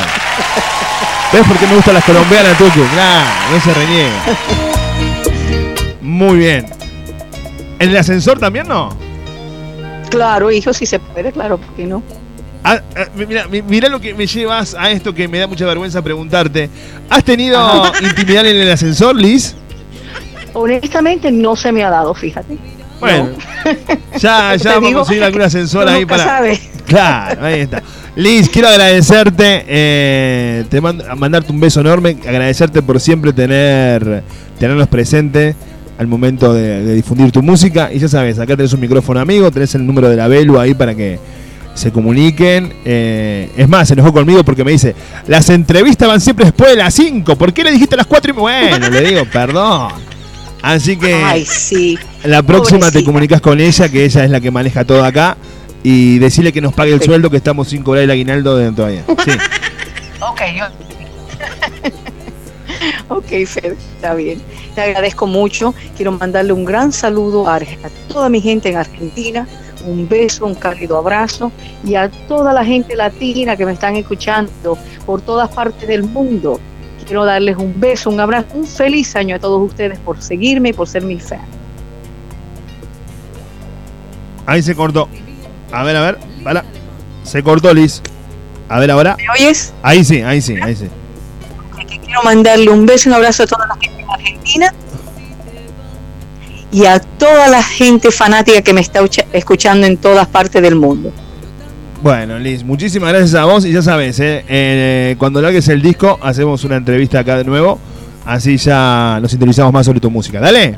¿Ves 1.32 1.46
por 1.46 1.56
qué 1.58 1.66
me 1.66 1.76
gustan 1.76 1.94
las 1.94 2.04
colombianas, 2.04 2.58
Tuku? 2.58 2.80
Claro, 2.92 3.30
no 3.52 3.60
se 3.60 3.74
reniega. 3.74 4.22
Muy 6.00 6.38
bien. 6.38 6.66
¿En 7.78 7.90
el 7.90 7.96
ascensor 7.96 8.38
también 8.38 8.66
no? 8.66 8.90
Claro, 10.10 10.50
hijo, 10.50 10.72
si 10.72 10.86
se 10.86 10.98
puede, 10.98 11.32
claro, 11.32 11.58
¿por 11.58 11.74
qué 11.74 11.86
no? 11.86 12.02
Ah, 12.62 12.80
ah, 12.96 13.06
mira, 13.66 13.88
lo 13.88 14.00
que 14.00 14.12
me 14.12 14.26
llevas 14.26 14.74
a 14.74 14.90
esto 14.90 15.14
que 15.14 15.26
me 15.28 15.38
da 15.38 15.46
mucha 15.46 15.64
vergüenza 15.64 16.02
preguntarte. 16.02 16.68
¿Has 17.08 17.24
tenido 17.24 17.58
intimidad 18.02 18.46
en 18.46 18.56
el 18.56 18.70
ascensor, 18.70 19.16
Liz? 19.16 19.54
Honestamente 20.52 21.30
no 21.30 21.56
se 21.56 21.72
me 21.72 21.82
ha 21.84 21.90
dado, 21.90 22.12
fíjate. 22.12 22.58
Bueno, 22.98 23.30
ya, 24.18 24.56
ya 24.56 24.74
vamos 24.74 24.90
a 24.90 24.94
conseguir 24.94 25.24
algún 25.24 25.42
ascensor 25.42 25.88
ahí 25.88 26.04
para. 26.04 26.42
Claro, 26.86 27.44
ahí 27.46 27.60
está. 27.60 27.82
Liz, 28.16 28.50
quiero 28.50 28.68
agradecerte, 28.68 29.64
eh, 29.66 30.64
te 30.68 30.80
mandarte 30.80 31.52
un 31.52 31.60
beso 31.60 31.80
enorme, 31.80 32.18
agradecerte 32.26 32.82
por 32.82 33.00
siempre 33.00 33.32
tener 33.32 34.22
tenernos 34.58 34.88
presentes 34.88 35.54
al 36.00 36.06
momento 36.06 36.54
de, 36.54 36.94
difundir 36.94 37.30
tu 37.30 37.42
música. 37.42 37.90
Y 37.92 37.98
ya 37.98 38.08
sabes, 38.08 38.38
acá 38.38 38.56
tenés 38.56 38.72
un 38.72 38.80
micrófono 38.80 39.20
amigo, 39.20 39.50
tenés 39.50 39.74
el 39.74 39.86
número 39.86 40.08
de 40.08 40.16
la 40.16 40.28
Belu 40.28 40.58
ahí 40.58 40.72
para 40.72 40.94
que 40.94 41.18
se 41.74 41.92
comuniquen. 41.92 42.72
Eh, 42.86 43.50
es 43.54 43.68
más, 43.68 43.88
se 43.88 43.92
enojó 43.92 44.10
conmigo 44.10 44.42
porque 44.42 44.64
me 44.64 44.70
dice, 44.70 44.94
las 45.26 45.50
entrevistas 45.50 46.08
van 46.08 46.22
siempre 46.22 46.46
después 46.46 46.70
de 46.70 46.76
las 46.76 46.94
5. 46.94 47.36
¿Por 47.36 47.52
qué 47.52 47.64
le 47.64 47.72
dijiste 47.72 47.96
a 47.96 47.98
las 47.98 48.06
4 48.06 48.32
y 48.32 48.34
Bueno, 48.34 48.88
le 48.88 49.02
digo, 49.02 49.26
perdón. 49.30 49.92
Así 50.62 50.96
que 50.96 51.12
Ay, 51.12 51.44
sí. 51.44 51.98
la 52.24 52.42
próxima 52.42 52.90
te 52.90 53.04
comunicas 53.04 53.42
con 53.42 53.60
ella, 53.60 53.90
que 53.90 54.06
ella 54.06 54.24
es 54.24 54.30
la 54.30 54.40
que 54.40 54.50
maneja 54.50 54.86
todo 54.86 55.04
acá, 55.04 55.36
y 55.82 56.18
decirle 56.18 56.50
que 56.50 56.62
nos 56.62 56.72
pague 56.72 56.94
el 56.94 57.02
sueldo, 57.02 57.28
que 57.28 57.36
estamos 57.36 57.68
sin 57.68 57.82
cobrar 57.82 58.04
el 58.04 58.10
aguinaldo 58.10 58.56
dentro 58.56 58.86
de 58.86 59.02
todavía. 59.02 59.24
Sí. 59.26 59.38
ok, 60.20 60.40
yo... 60.56 60.64
ok, 63.08 63.26
Fede, 63.46 63.76
está 63.96 64.14
bien. 64.14 64.40
Te 64.74 64.80
agradezco 64.82 65.26
mucho. 65.26 65.74
Quiero 65.96 66.12
mandarle 66.12 66.52
un 66.52 66.64
gran 66.64 66.92
saludo 66.92 67.48
a, 67.48 67.60
toda 68.08 68.28
mi 68.28 68.40
gente 68.40 68.68
en 68.68 68.76
Argentina, 68.76 69.46
un 69.86 70.08
beso, 70.08 70.46
un 70.46 70.54
cálido 70.54 70.96
abrazo 70.96 71.52
y 71.84 71.94
a 71.94 72.10
toda 72.28 72.52
la 72.52 72.64
gente 72.64 72.96
latina 72.96 73.56
que 73.56 73.66
me 73.66 73.72
están 73.72 73.96
escuchando 73.96 74.78
por 75.06 75.20
todas 75.20 75.50
partes 75.50 75.86
del 75.88 76.04
mundo. 76.04 76.60
Quiero 77.06 77.24
darles 77.24 77.56
un 77.56 77.78
beso, 77.78 78.10
un 78.10 78.20
abrazo, 78.20 78.46
un 78.54 78.66
feliz 78.66 79.16
año 79.16 79.36
a 79.36 79.38
todos 79.38 79.60
ustedes 79.68 79.98
por 79.98 80.20
seguirme 80.22 80.68
y 80.68 80.72
por 80.72 80.86
ser 80.86 81.02
mi 81.02 81.18
fan. 81.18 81.40
Ahí 84.46 84.62
se 84.62 84.74
cortó. 84.74 85.08
A 85.72 85.82
ver, 85.82 85.96
a 85.96 86.00
ver. 86.00 86.18
Para. 86.42 86.64
Se 87.22 87.42
cortó, 87.42 87.72
Liz. 87.72 88.02
A 88.68 88.78
ver 88.78 88.90
ahora. 88.90 89.16
¿Me 89.16 89.28
oyes? 89.30 89.72
Ahí 89.82 90.04
sí, 90.04 90.22
ahí 90.22 90.40
sí, 90.40 90.56
ahí 90.60 90.74
sí. 90.74 90.86
Quiero 92.10 92.24
mandarle 92.24 92.70
un 92.70 92.86
beso 92.86 93.08
y 93.08 93.12
un 93.12 93.14
abrazo 93.14 93.44
a 93.44 93.46
toda 93.46 93.68
la 93.68 93.76
gente 93.76 94.04
de 94.04 94.12
Argentina 94.12 94.74
y 96.72 96.84
a 96.84 96.98
toda 96.98 97.46
la 97.46 97.62
gente 97.62 98.10
fanática 98.10 98.62
que 98.62 98.72
me 98.72 98.80
está 98.80 99.00
escuchando 99.32 99.86
en 99.86 99.96
todas 99.96 100.26
partes 100.26 100.60
del 100.60 100.74
mundo. 100.74 101.12
Bueno, 102.02 102.36
Liz, 102.40 102.64
muchísimas 102.64 103.10
gracias 103.10 103.34
a 103.34 103.44
vos 103.44 103.64
y 103.64 103.70
ya 103.70 103.80
sabes, 103.80 104.18
eh, 104.18 104.44
eh, 104.48 105.14
cuando 105.18 105.40
largues 105.40 105.68
el 105.68 105.82
disco 105.82 106.18
hacemos 106.20 106.64
una 106.64 106.76
entrevista 106.76 107.20
acá 107.20 107.36
de 107.36 107.44
nuevo, 107.44 107.78
así 108.24 108.56
ya 108.56 109.20
nos 109.22 109.32
interesamos 109.32 109.72
más 109.72 109.86
sobre 109.86 110.00
tu 110.00 110.10
música. 110.10 110.40
Dale. 110.40 110.76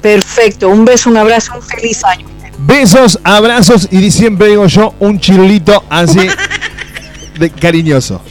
Perfecto, 0.00 0.70
un 0.70 0.86
beso, 0.86 1.10
un 1.10 1.18
abrazo, 1.18 1.52
un 1.56 1.62
feliz 1.62 2.02
año. 2.04 2.26
Besos, 2.58 3.20
abrazos 3.22 3.86
y 3.90 4.10
siempre 4.10 4.48
digo 4.48 4.66
yo 4.66 4.94
un 4.98 5.20
chirulito 5.20 5.84
así 5.90 6.26
de 7.38 7.50
cariñoso. 7.50 8.22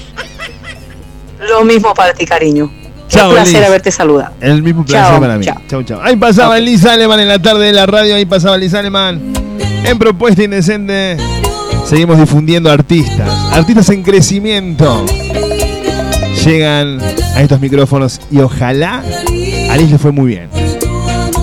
Lo 1.57 1.63
mismo 1.63 1.93
para 1.93 2.13
ti, 2.13 2.25
cariño. 2.25 2.69
Chao, 3.07 3.29
un 3.29 3.35
placer 3.35 3.63
haberte 3.63 3.91
saludado. 3.91 4.33
El 4.41 4.61
mismo 4.61 4.83
placer 4.83 5.21
para 5.21 5.37
mí. 5.37 5.45
Chao, 5.69 5.83
chao. 5.83 6.01
Ahí 6.01 6.17
pasaba 6.17 6.59
Liz 6.59 6.85
Aleman 6.85 7.21
en 7.21 7.29
la 7.29 7.41
tarde 7.41 7.67
de 7.67 7.71
la 7.71 7.85
radio. 7.85 8.15
Ahí 8.15 8.25
pasaba 8.25 8.57
Liz 8.57 8.73
Aleman 8.73 9.21
en 9.85 9.97
Propuesta 9.97 10.43
Indecente. 10.43 11.15
Seguimos 11.85 12.17
difundiendo 12.17 12.69
artistas. 12.69 13.29
Artistas 13.53 13.87
en 13.89 14.03
crecimiento. 14.03 15.05
Llegan 16.43 16.99
a 17.35 17.41
estos 17.41 17.61
micrófonos 17.61 18.19
y 18.29 18.39
ojalá 18.39 19.01
a 19.69 19.77
Liz 19.77 19.91
le 19.91 19.97
fue 19.97 20.11
muy 20.11 20.27
bien. 20.27 20.49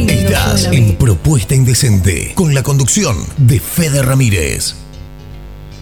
Estás 0.08 0.68
en 0.72 0.96
Propuesta 0.96 1.54
Indecente 1.54 2.32
con 2.34 2.54
la 2.54 2.62
conducción 2.62 3.16
de 3.36 3.60
Fede 3.60 4.02
Ramírez. 4.02 4.79